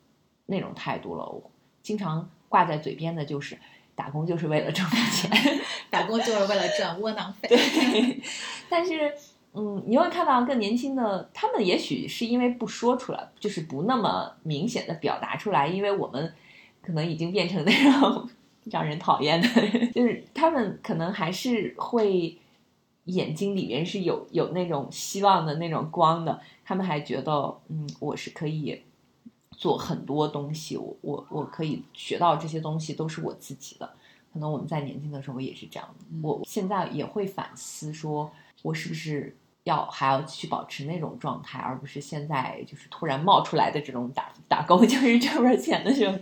[0.50, 1.50] 那种态度了，我
[1.82, 3.56] 经常挂在嘴边的就是
[3.94, 5.30] 打工就是为了挣钱，
[5.90, 7.48] 打工就是为了赚窝囊费。
[7.48, 8.22] 对，
[8.70, 9.12] 但是，
[9.52, 16.32] 嗯，你会看到更年轻的，他们也许是因为不说出来，就是不那么明显的表达出来，因为我们
[16.80, 18.28] 可能已经变成那种
[18.64, 22.38] 让人讨厌的人，就是他们可能还是会
[23.04, 27.32] 眼睛里面是有有那种希望的那种光的，他们还觉得，
[27.68, 28.82] 嗯，我是可以。
[29.58, 33.90] 做很多东西，我我我可以学到这些东西都是我自己的。
[34.32, 35.94] 可能我们在年轻的时候也是这样。
[36.22, 38.30] 我现在也会反思，说
[38.62, 46.16] 我是不是要还要继续保持那种状态，而不是现在就是突然冒出来的这种打打工就是挣份钱的时候。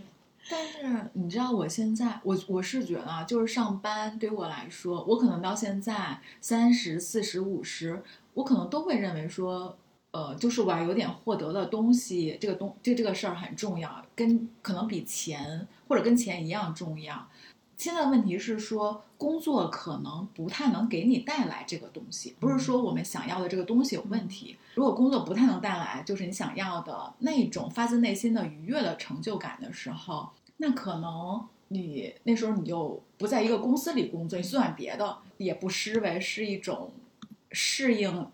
[0.49, 9.77] 但是你知道，我现在我我是觉得，就是上班对我来说，我可能到现在三十四十五十，我可能都会认为说。
[10.17, 17.29] 呃，就是我要有点获得的东西，这个东这这个事儿很重要，跟可能比钱或者跟钱一样重要。
[17.77, 24.57] 现在问题是说，工作可能不太能给你带来这个东西，不是说我们想要的这个东西有问题。
[24.77, 36.91] 如果工作不太能带来就是你想要的那种发自内心的愉悦的成就感的时候，那可能你那时候你就不在一个公司里工作，你算别的也不失为是一种
[37.53, 38.27] 适应。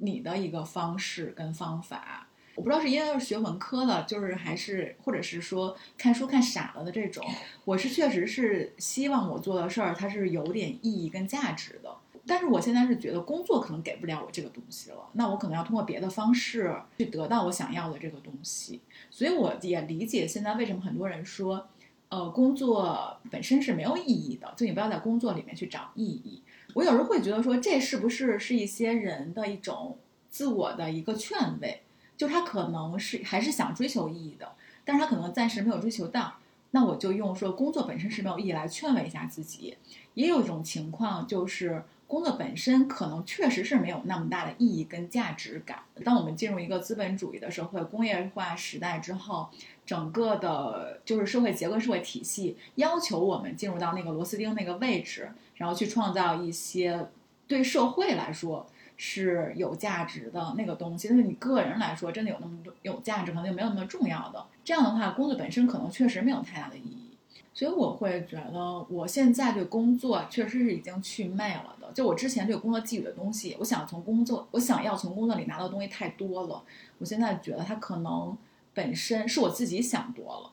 [0.00, 7.24] 你的一个方式跟方法，我不知道是因为是学文科的，就是还是或者是说看书看傻了的这种。
[7.64, 11.94] 我是确实是希望我做的事儿它是有点意义跟价值的，
[12.26, 18.80] 但是我现在是觉得工作可能给不了我这个东西了，那我可能要通过别的方式去得到我想要的这个东西。
[19.10, 21.68] 所以我也理解现在为什么很多人说，
[22.08, 26.42] 呃，工作本身是没有意义的，就你不要在工作里面去找意义。
[26.74, 29.98] 我有时候会觉得说，这是不是是一些人的一种
[30.30, 31.82] 自我的一个劝慰？
[32.16, 34.52] 就他可能是还是想追求意义的，
[34.84, 36.34] 但是他可能暂时没有追求到。
[36.72, 39.76] 那我就用说工作本身是没有意义来劝慰一下自己。
[40.14, 45.80] 也有一种情况就是工作本身可能确实是没有那么大的意义跟价值感。
[46.04, 49.48] 当我们进入一个资本主义的社会、工业化时代之后，
[49.90, 55.28] 整个的就是社会结构、社会体系要求我们进入到那个螺丝钉那个位置。
[55.56, 57.08] 然后去创造一些
[57.48, 58.64] 对社会来说
[58.96, 64.46] 是有价值的那个东西，但是你个人来说真的有那么多有价值，可能就没有那么重要的。
[64.64, 67.10] 这样的话，工作本身可能确实没有太大的意义。
[67.52, 71.90] 所以我会觉得，我现在对工作确实是已经去魅了的。
[71.92, 76.62] 就我之前对工作寄予的东西，我想从工作，我想要从工作里拿到东西太多了。
[76.98, 78.34] 我现在觉得它可能
[78.74, 80.52] 本身是我自己想多了。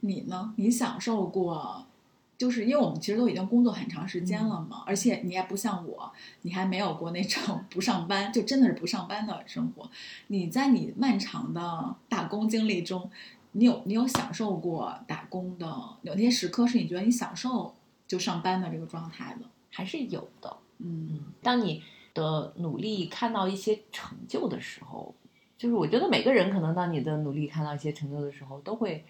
[0.00, 0.52] 你呢？
[0.56, 1.86] 你享受过？
[2.36, 6.12] 就是因为我们其实都已经工作很长时间了嘛，而且你也不像我，
[6.42, 9.88] 你还没有过那种 不上班，就真的是不上班的生活。
[10.26, 13.08] 你在你漫长的打工经历中，
[13.52, 15.66] 你有你有享受过打工的
[16.02, 17.72] 有那些时刻，是你觉得你享受
[18.08, 20.56] 就上班的这个状态的，还是有的。
[20.78, 25.14] 嗯，当你的努力看到一些成就的时候，
[25.56, 29.04] 就是我觉得每个人可能当你的努力看到一些成就的时候，都会。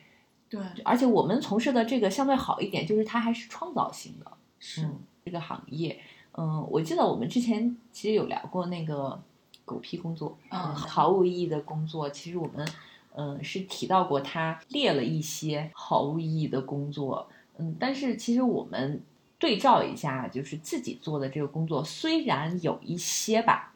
[0.49, 4.31] 对，而且我们从事的这个相对好一点，就是它还是创造性的，
[4.61, 4.89] 是
[5.25, 5.99] 这个行业。
[6.33, 9.21] 嗯，我记得我们之前其实有聊过那个
[9.65, 12.09] 狗屁工作，嗯，毫无意义的工作。
[12.11, 12.69] 其实我们
[13.17, 17.29] 嗯是提到过，他列了一些毫无意义的工作。
[17.57, 19.03] 嗯，但是其实我们
[19.39, 23.74] 对照一下，就是自己做的这个工作，虽然有一些吧，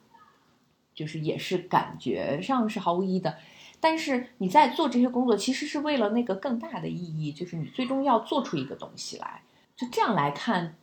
[0.98, 3.36] 就是也是感觉上是毫无意义的。
[3.78, 9.42] 但是你在做这些工作，其实是为了那个更大的意义，就是你最终要做出一个东西来。
[9.76, 10.74] 就这样来看，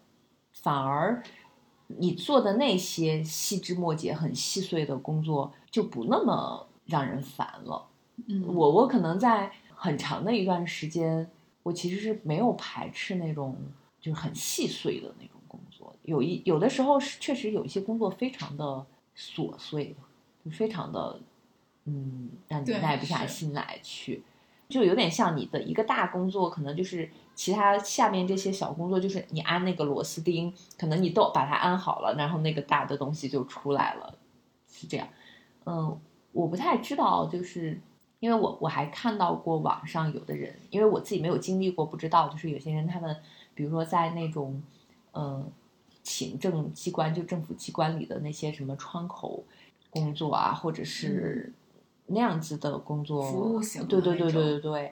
[0.53, 1.21] 反而
[1.87, 7.85] 你做的那些细枝末节、很细碎的工作就不那么让人烦了。
[8.27, 11.29] 嗯，我我可能在很长的一段时间，
[11.63, 13.57] 我其实是没有排斥那种
[13.99, 15.93] 就是很细碎的那种工作。
[16.03, 18.85] 有一有的时候是确实有一些工作非常的
[19.17, 19.95] 琐碎，就
[20.49, 21.19] 非常的
[21.85, 24.23] 嗯让你耐不下心来去，
[24.69, 34.17] 就有点像你的一个大工作，可能就是其他下面这些小工作，就是你安那个螺丝钉，可能你都把它安好了，然后那个大的东西就出来了，
[34.69, 35.07] 是这样。
[35.65, 35.99] 嗯，
[36.31, 37.79] 我不太知道，就是
[38.19, 43.15] 因为我我还看到过网上有的人，因为我自己没有经历过，不知道，就是有些人他们，
[43.53, 44.61] 比如说在那种，
[45.13, 45.51] 嗯，
[46.03, 49.43] 行政机关就政府机关里的那些什么窗口
[49.95, 51.53] 工作啊，或者是
[52.07, 54.91] 那样子的工作，嗯服务型对对对对对对，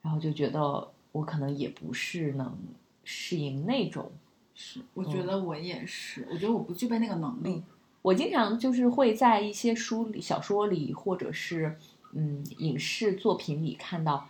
[0.00, 2.56] 然后就觉得我可能也不是能
[3.04, 4.10] 适应那种。
[4.54, 7.62] 是，我觉得我也是，我觉得我不具备那个能力。
[8.00, 11.76] 我经常就是会在一些书里、小说里，或者是
[12.12, 14.26] 嗯影视作品里看到，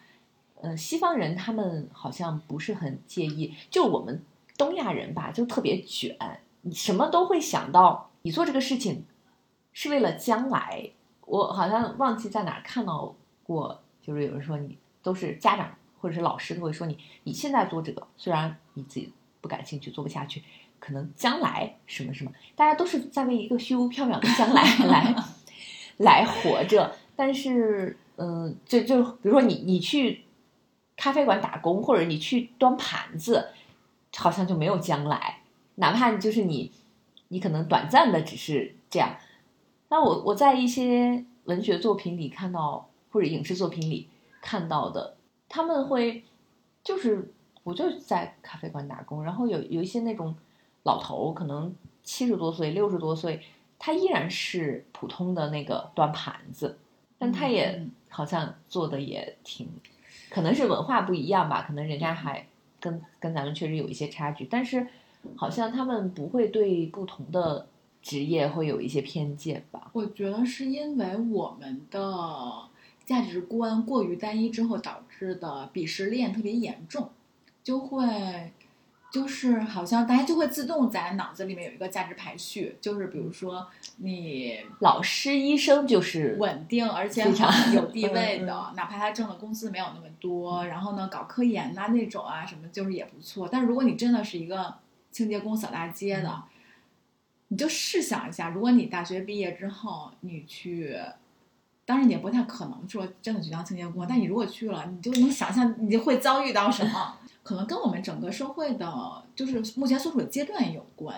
[0.61, 4.21] 呃，西方人他们好像不是很介意，就我们
[4.57, 6.17] 东亚人吧，就特别卷，
[6.63, 9.05] 你什么都会想到，你做这个事情
[9.81, 10.91] 是为了将来。
[11.25, 13.15] 我好像忘记在哪儿看到
[13.45, 20.43] 过，就是有人说你都是家长或者是老师都会说你，你现在做这个，虽然你自己不感兴趣，做不下去，
[20.81, 25.15] 可能将来什么什么，大家都是在为一个虚无缥缈的将来 来
[25.99, 26.97] 来活着。
[27.15, 30.25] 但是，嗯、就就比如说你你去
[30.97, 33.51] 咖啡馆打工，或者你去端盘子，
[34.17, 35.43] 好像就没有将来。
[35.77, 36.73] 哪怕就是你，
[37.29, 39.17] 你可能短暂的只是这样。
[39.89, 44.09] 那我我在一些文学作品里看到，或者影视作品里
[44.41, 45.17] 看到的，
[45.49, 46.25] 他们会
[46.83, 47.33] 就是
[47.65, 50.35] 我就是在咖啡馆打工，然后有有一些那种
[50.85, 53.43] 老头，可能七十多岁、六十多岁，
[53.79, 56.79] 他依然是普通的那个端盘子，
[57.19, 57.91] 但他也嗯。
[58.11, 59.69] 好像做的也挺，
[60.31, 62.47] 可能是文化不一样吧，可能人家还
[62.81, 64.87] 跟跟咱们确实有一些差距，但是
[65.37, 67.67] 好像他们不会对不同的
[68.03, 69.91] 职业会有一些偏见吧。
[69.93, 72.63] 我觉得是因为我们的
[73.05, 77.11] 价值观过于单一之后导致的鄙视链特别严重，
[77.63, 78.53] 就会
[79.11, 93.49] 就是好像大家就会自动在脑子里面有一个价值排序，就是比如说你老师、医生就是稳定而且非有地 位嗯的，哪怕他挣的工资没有那么多，然后呢搞科研呐、那种啊什么就是也不错。
[93.51, 94.75] 但如果你真的是一个
[95.11, 96.43] 清洁工扫大街的，
[97.49, 100.99] 你就试想一下，如果你大学毕业之后你去。
[101.85, 111.17] 当然也不太可能说真的去当清洁工，但你如果去了，你就能想象你会遭遇到什么，可能跟我们整个社会的，就是目前所处的阶段有关。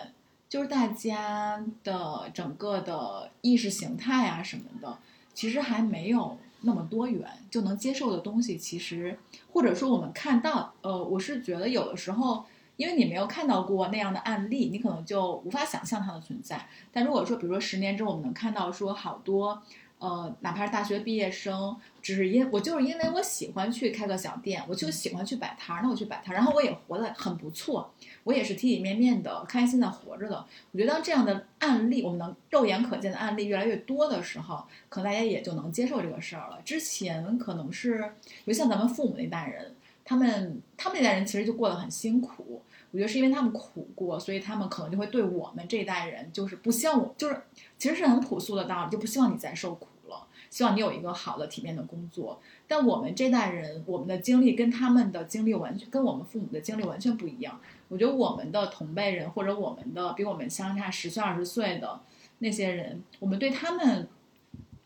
[0.49, 4.97] 就是大家的整个的意识形态啊什么的，
[5.35, 9.18] 其实还没有那么多元，就能接受的东西，其实
[9.53, 12.45] 或者说我们看到，呃，我是觉得有的时候，
[12.81, 16.66] 因为你没有看到过那样的案例，你可能就无法想象它的存在。
[16.91, 19.62] 但如果说，比如说十年之后，我们能看到说好多。
[19.99, 27.93] 呃，哪怕是大学毕业生，只是因我就是因为我喜欢去开个小店，我就喜欢去摆摊儿，那我去摆摊儿，然后我也活得很不错，
[28.24, 30.43] 我也是体体面面的、开心的活着的。
[30.72, 36.59] 我觉得当这样的案例，我们能肉眼可见的案例越来越多的时候，可能大家也就能接受这个事儿了。
[36.64, 37.99] 之前可能是，
[38.47, 42.62] 尤其像咱们父母那代人，他们他们那代人其实就过得很辛苦。
[42.93, 47.43] 我觉得是因为他们苦过，所以他们可能就会对我们这一代人，就是不希望我，就是
[47.78, 52.41] 其实是很朴素的道理，就不希望你再受苦了，希望你有一个好的体面的工作。
[52.66, 57.61] 但我们这代人，我们的经历跟他们的经历完全跟我们父母的经历完全不一样。
[57.88, 62.01] 我觉得我们的同辈人或者我们的比我们相差十岁二十岁的
[62.38, 64.09] 那些人，我们对他们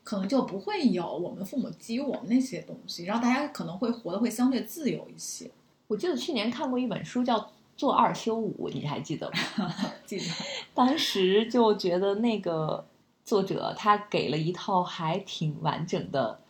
[0.03, 5.51] 可能就不会有我们父母给予我们那些东西，然后大家可能会活得会相对自由一些。
[5.89, 7.39] 我记得去年看过一本书叫
[7.77, 9.73] 《做二休五》，你还记得吗？
[10.07, 10.25] 记得
[10.75, 12.87] 当时就觉得那个
[13.25, 16.41] 作者他给了一套还挺完整的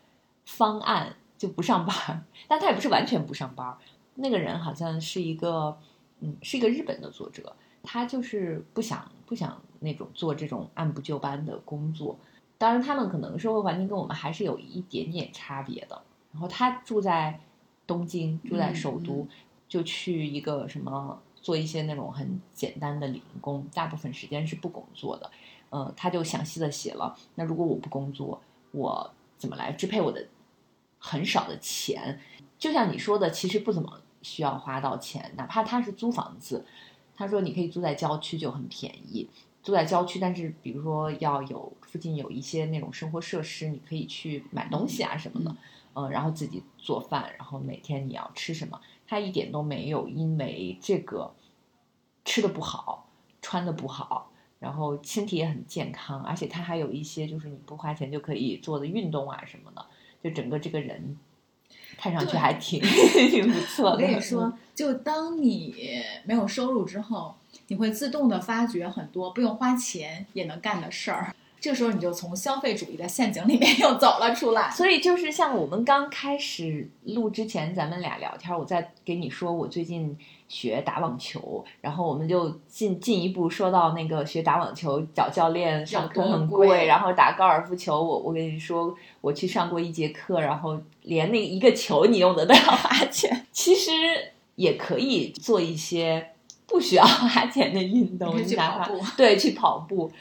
[0.45, 3.79] 方案，就不上班儿，但他也不是完全不上班儿。
[4.17, 5.77] 那个人好像是一个，
[6.21, 12.19] 嗯，是一个日本的作者，他就是不想不想那种做这种按部就班的工作。
[12.57, 16.01] 当然，他们可能社会环境跟我们还是有一点点差别的。
[16.33, 17.41] 然后他住在
[17.87, 19.29] 东京，住在首都，嗯
[19.75, 25.29] 就去一个什么做一些那种很简单的零工，大部分时间是不工作的。
[25.71, 30.29] 呃，他就详细的写了，那如果我不工作，我怎么来支配我的
[31.01, 32.21] 很少的钱？
[32.57, 36.65] 就像你说的，其实不怎么需要花到钱，哪怕他是租房子，
[37.17, 39.29] 他说你可以租在郊区就很便宜，
[39.61, 45.57] 住在郊区，但是比如说要有附近有一些那种生活设施，你可以去买东西啊什么的，
[45.95, 51.33] 嗯、然后自己做饭，然后每天你要吃什么，他一点都没有因为这个
[52.25, 53.09] 吃的不好，
[53.43, 59.85] 穿的不好，然后身体也很健康，而且他还有一些就是你不花钱就可以做的运动啊什么的，
[60.23, 61.17] 就整个这个人
[61.97, 62.81] 看上去还挺
[63.31, 63.93] 挺不错的。
[63.93, 67.35] 我跟你说，就当你没有收入之后，
[67.69, 71.35] 你会自动的发掘很多不用花钱也能干的事儿。
[71.65, 74.71] 这个时候你就从消费主义的陷阱里面 又走了出来。
[74.71, 80.15] 所以就是像我们刚开始录之前，咱们俩聊天，我在给你说我最近
[80.47, 93.47] 学打网球，然后我们就进进一步说到那个学打网球找教练上课很贵然后打高尔夫球，我我跟你说我去上过一节课，然后连那一个球你用的都要 花钱。
[93.53, 93.91] 其实
[94.57, 96.33] 也可以做一些
[96.67, 100.13] 不需要花钱的运动，去哪怕跑步对去跑步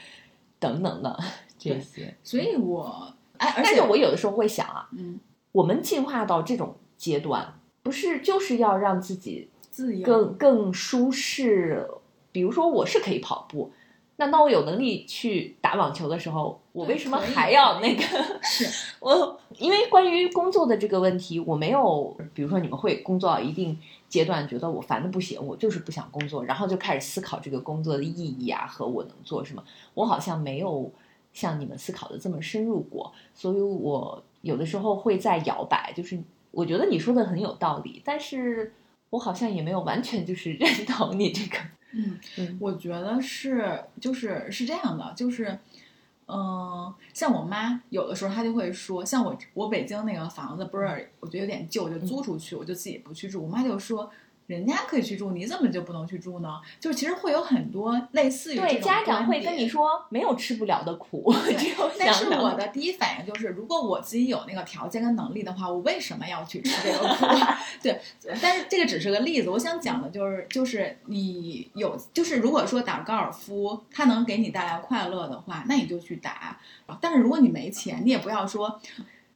[0.58, 1.18] 等等的
[1.58, 2.16] 这些。
[2.22, 5.18] 所以我哎，而且但是我有的时候会想啊，嗯，
[5.52, 11.88] 我们进化到这种阶段，不是就是要让自己自由更更舒适？
[12.32, 13.72] 比如说，我是可以跑步，
[14.16, 18.02] 那当我有能力去打网球的时候，我为什么还要那个？
[18.42, 18.64] 是
[19.00, 23.76] 我因为关于工作的这个问题，我没有，比如说你们会工作到一定
[24.08, 29.64] 阶段，觉得我烦的不行，我就是不想工作，然后就开始思考这个工作的意义啊和我能做什么。
[29.94, 30.88] 我好像没有
[31.32, 36.16] 像你们思考的这么深入过，所以我有的时候会在摇摆，就是
[36.52, 38.72] 我觉得你说的很有道理，但是
[39.10, 41.58] 我好像也没有完全就是 认同你这个。
[41.94, 45.58] 嗯嗯，我觉得是，就是是这样的，就是，
[46.26, 53.42] 嗯、像我妈有的时候她就会说，像我我北京那个房子不是，我觉得有点旧，就租出去，我就自己不去住。
[53.42, 54.10] 我妈就说，
[54.46, 56.60] 人家可以去住，你怎么就不能去住呢？
[56.78, 67.26] 就是其实会有很多类似于这对，种家长会跟你说没有吃不了的苦， 只有但是我的第一反应就是，如果我自己有那个条件跟能力的话，我为什么要去吃这个苦？
[67.82, 68.00] 对，
[68.42, 69.48] 但是这个只是个例子。
[69.48, 76.60] 我想讲的就是，就是你有，就是如果说打高尔夫，它能给你带来快乐的话，那你就去打。
[77.00, 78.80] 但是如果你没钱，你也不要说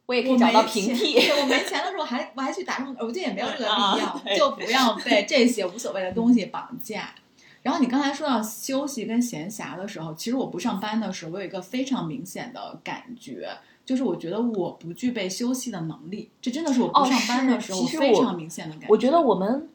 [0.08, 1.12] 我也可我以找到平替。
[1.12, 7.14] 对我没钱的时候还我还去打这种，我觉得也没有这个必要啊，就不要被这些无所谓的东西绑架。
[7.62, 13.50] 然后你刚才说到休息跟闲暇的时候，其实我不上班的时候，我有一个非常明显的感觉，
[13.84, 18.86] 就是我觉得我不具备休息的能力，这真的是我不哦上班的时候非常明显的感觉。
[18.88, 19.68] 我觉得我们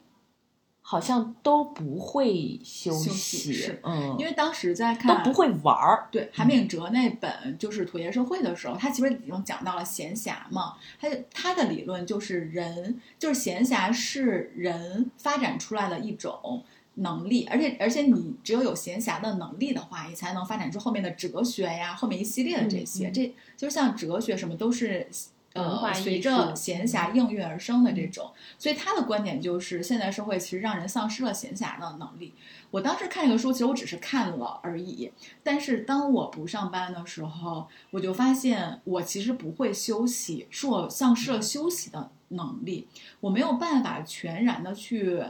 [0.86, 6.07] 好像都不会休休息是嗯，因为当时在看都看不会玩儿。
[6.11, 10.75] 对韩炳哲那本就是《妥协社会》的时候，他其实已经讲到了闲暇嘛。
[10.99, 16.63] 他他的理论就是人，就是闲暇是人发展出来的一种
[16.95, 23.07] 能力，而且而且你只有有闲暇的能力的话，你才能发展出后面的哲学呀，后面一系列的这些。
[23.07, 25.07] 嗯嗯这就是像哲学什么都是。
[25.54, 32.34] 呃，随着闲暇应运而生的这种，所以他的观点就是，现代社会其实让人丧失了闲暇的能力。
[32.72, 35.12] 我当时看这个书，其实我只是看了而已，
[35.43, 42.88] 但是当我不上班的时候，我就发现我其实不会休息，是我丧失了休息的能力，
[43.20, 45.24] 我没有办法全然的去，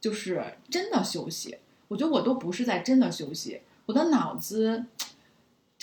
[0.00, 1.58] 就是真的休息。
[1.88, 4.84] 我觉得我都不是在真的休息，我的脑子，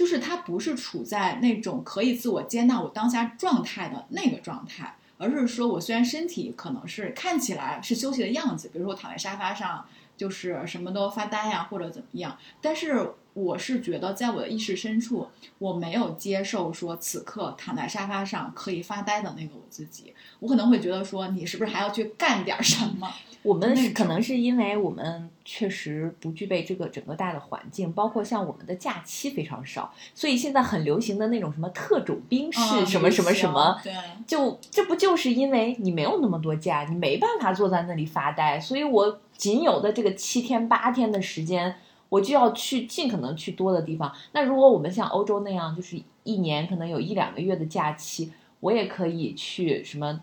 [0.02, 9.86] 就是他不是处在那种可以自我接纳我当下状态的那个状态，而是说我虽然身体可能是看起来是休息的样子，比如说我躺在沙发上。
[10.18, 12.38] 就是什么都发呆呀、或者怎么样。
[12.62, 15.27] 但是我是觉得，在我的意识深处，
[15.57, 20.13] 我没有接受说此刻躺在沙发上可以发呆的那个我自己。
[20.39, 23.11] 我可能会觉得说，你是不是还要去干点什么？
[23.43, 33.91] 我们可能是因为我们确实不具备这个整个大的环境，包括像我们的假期非常少，所以现在很流行的那种什么特种兵式、嗯什么什么什么，对，
[34.27, 41.77] 就这不就是因为你没有那么多假，你没办法坐在那里发呆，所以我仅有的这个七天八天的时间，
[42.12, 44.14] 我就要去尽可能去多的地方。
[44.34, 50.20] 那如果我们像欧洲那样，就是一年可能有一两个月的假期，我也可以去什么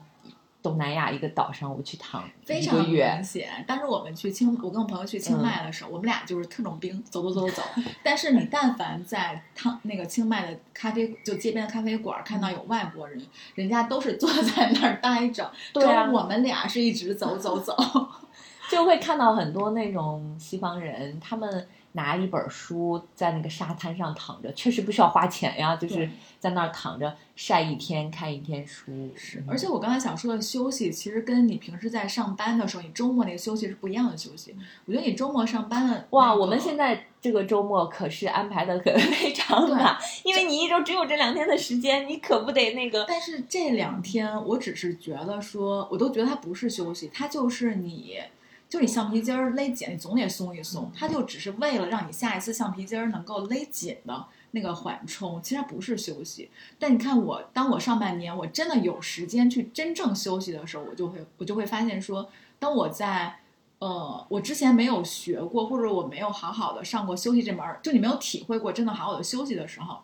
[0.63, 3.25] 东南亚一个岛上，我去躺非常一个月明。
[3.25, 3.65] 显。
[3.67, 7.63] 当时我们去清，我跟我朋友去清迈的时候，我们俩就是特种兵，走走走走走。
[8.03, 13.19] 但是你但凡在汤那个清迈的咖啡，就街边的咖啡馆看到有外国人，
[13.55, 17.75] 人家都是坐在那儿待着，对啊跟我们俩是一直走走走。
[18.71, 21.67] 就会看到很多那种西方人，他们
[21.99, 29.11] 拿一本书在那个沙滩上躺着，确实不需要花钱呀，就是在那儿躺着晒一天，看一天书。
[29.17, 34.55] 是，而且我刚才想说的休息，其实跟你平时在上班的时候，你周末那个休息是不一样的休息。
[34.87, 43.05] 我觉得你周末上班的哇，那个我们现在这个周末可是安排的可 非常满，因为你一周只有这两天的时间，你可不得那个。
[43.09, 48.21] 但是这两天，我只是觉得说，我都觉得它不是休息，它就是你
[48.69, 56.51] 就你橡皮筋儿勒紧，你总得松一松，它就只是为了让你下一次橡皮筋儿能够勒紧的那个缓冲，其实它不是休息。
[56.79, 63.41] 但你看我，当我上半年我真的有时间去真正休息的时候，我就会我就会发现说，当我在
[63.79, 69.99] 呃我之前没有学过，或者我没有好好的上过休息这门儿，就你没有体会过真的好好的休息的时候，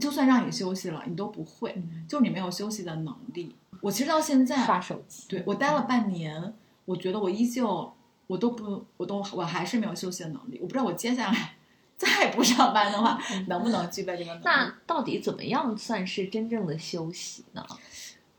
[0.00, 3.54] 就算让你休息了，你都不会，就是你没有休息的能力。
[3.80, 6.52] 我其实到现在刷手机，对我待了半年，
[6.84, 7.92] 我觉得我依旧，
[8.28, 10.58] 我都不，我都我还是没有休息的能力。
[10.62, 11.56] 我不知道我接下来
[11.98, 13.18] 再不上班的话，
[13.48, 14.42] 能不能具备这个能力？
[14.44, 17.66] 那到底怎么样算是真正的休息呢？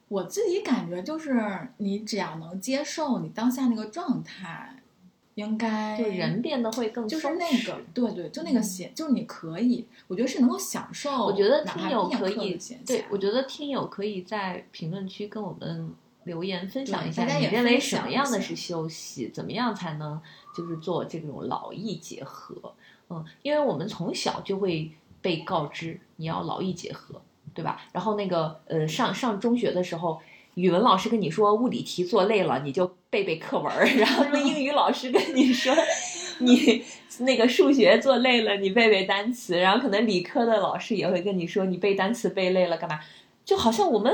[0.08, 4.76] 我自己感觉就是，你只要能接受你当下那个状态，
[5.36, 11.26] 应该就人变得会更就是那个对对，就那个闲，就是你可以，我觉得是能够享受。
[11.26, 15.94] 我觉得听友可以对我觉得听友可以在评论区跟我们
[16.30, 20.22] 留言分享一下，大家也你认为什么样的是休息，怎么样才能
[20.56, 22.74] 就是做这种劳逸结合？
[23.10, 27.22] 嗯，因为我们从小就会被告知你要劳逸结合，
[27.54, 27.82] 对吧？
[27.92, 30.22] 然后那个呃，上上中学的时候。
[30.56, 35.74] 语文老师跟你说物理题做累了，你就背背课文； 然后什么英语老师跟你说，
[36.40, 36.84] 你
[37.24, 39.58] 那个数学做累了，你背背单词。
[39.58, 43.00] 然后可能理科的老师也会跟你说，你背单词背累了干嘛？
[43.46, 44.14] 就好像我们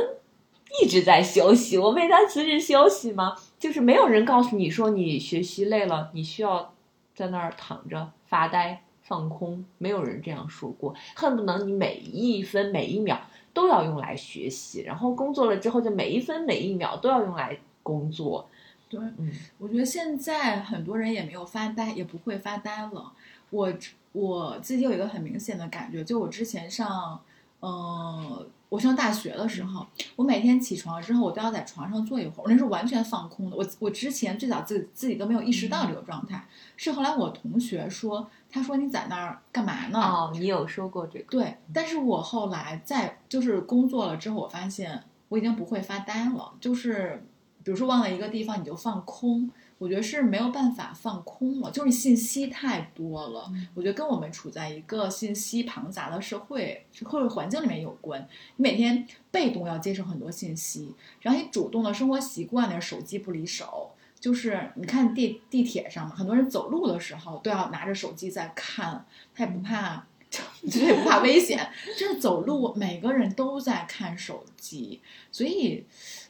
[0.82, 3.36] 一直在休息， 我背单词是休息吗？
[3.60, 6.74] 就是没有人告诉你说你学习累了，你需要
[7.16, 13.20] 在那儿躺着发呆放空，没有人这样说过，恨不能你每一分每一秒。
[13.56, 18.46] 都要用来学习，然后工作了之后，就每一分每一秒都要用来工作。
[18.90, 23.14] 对，嗯，我觉得现在很多人也没有发呆，也不会发呆了。
[23.52, 23.74] 我
[24.12, 27.18] 我自己有一个很明显的感觉，就我之前上，
[27.60, 29.86] 呃，我上大学的时候，
[30.16, 33.56] 我每天起床之后，我都要在床上坐一会儿，我那是完全放空的。
[33.56, 36.48] 我我之前最早自自己都没有意识到这个状态，
[36.78, 40.00] 是后来我同学说，他说你在那儿干嘛呢？
[40.00, 41.26] 哦，你有说过这个？
[41.32, 47.26] 对，但是我后来在就是工作了之后，我发现我已经不会发呆了，就是
[47.64, 49.50] 比如说忘了一个地方，你就放空。
[49.78, 53.52] 我觉得是没有办法放空了，就是信息太多了。
[53.74, 58.28] 我觉得跟我们处在一个信息庞杂的社会社会环境里面有关。
[58.56, 63.92] 你每天被动要接受很多信息，然后你主动的生活习惯呢，手机不离手。
[64.20, 70.06] 就是你看地地铁上嘛，很多人走路的时候都要拿着手机在看，他也不怕。
[70.70, 75.00] 这 也不怕危险，就是走路，每个人都在看手机，
[75.32, 75.86] 所以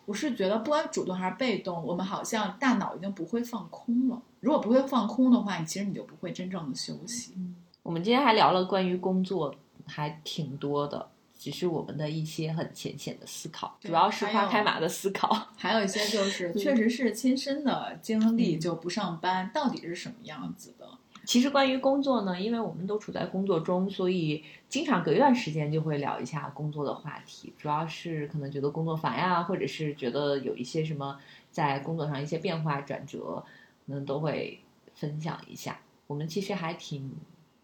[0.06, 4.22] 我是觉得，不管主动还是被动，我们好像大脑已经不会放空了。
[4.39, 7.34] 如果不会放空的话，你其实你就不会真正的休息。
[7.82, 9.53] 我们今天还聊了关于工作，
[9.86, 15.49] 还挺多的，只是我们的一些很浅显的思考，主要是花开马的思考。
[15.58, 20.88] 还有一些就是，确实是亲身的经历，就不上班到底是什么样子的。
[21.26, 27.51] 其实关于工作呢，因为我们都处在工作中，所以经常隔一段时间就会聊一下工作的话题。
[27.57, 31.19] 主要是可能觉得工作烦呀，或者是觉得有一些什么
[31.51, 33.43] 在工作上一些变化转折，
[33.86, 34.59] 可能都会
[34.93, 35.80] 分享一下。
[36.07, 37.11] 我们其实还挺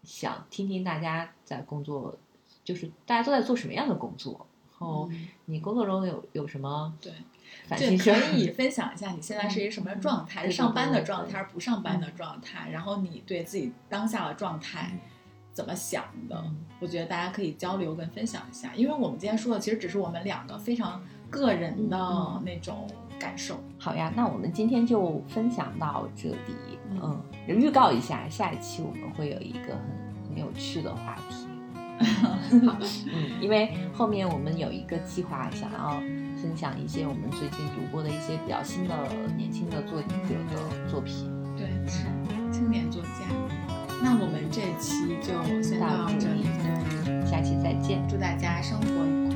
[0.02, 2.18] 想听听大家在工作，
[2.64, 4.46] 就是大家都在做什么样的工作，
[4.82, 5.08] 后
[5.44, 7.12] 你工作中有有什么对。
[7.66, 12.70] 反这省可 以分享一下你现在是一个什么状态，上班的对对对状态还是不上班的状态？
[12.70, 14.98] 然后你对自己当下的状态
[15.52, 16.44] 怎么想的？
[16.80, 22.88] 我觉得大家可以交流跟分享一下，因为我们今天说的其实只是我们两个非常个人的嗯那种
[23.20, 23.60] 感受。
[23.78, 26.78] 好呀，那我们今天就分享到这里。
[26.90, 31.46] 嗯，预告一下，下一期我们会有一个很很有趣的话题。
[31.98, 36.00] 好的，嗯，因为后面我们有一个计划，想要
[36.40, 38.94] 分享一些我们最近读过的一些比较新的
[39.36, 40.08] 年轻的作者
[40.50, 41.30] 的作品。
[41.56, 42.06] 对，是
[42.50, 43.26] 青年作家。
[44.02, 46.44] 那我们这期就先到这里，
[47.24, 48.02] 下期再见。
[48.08, 49.30] 祝大家生活愉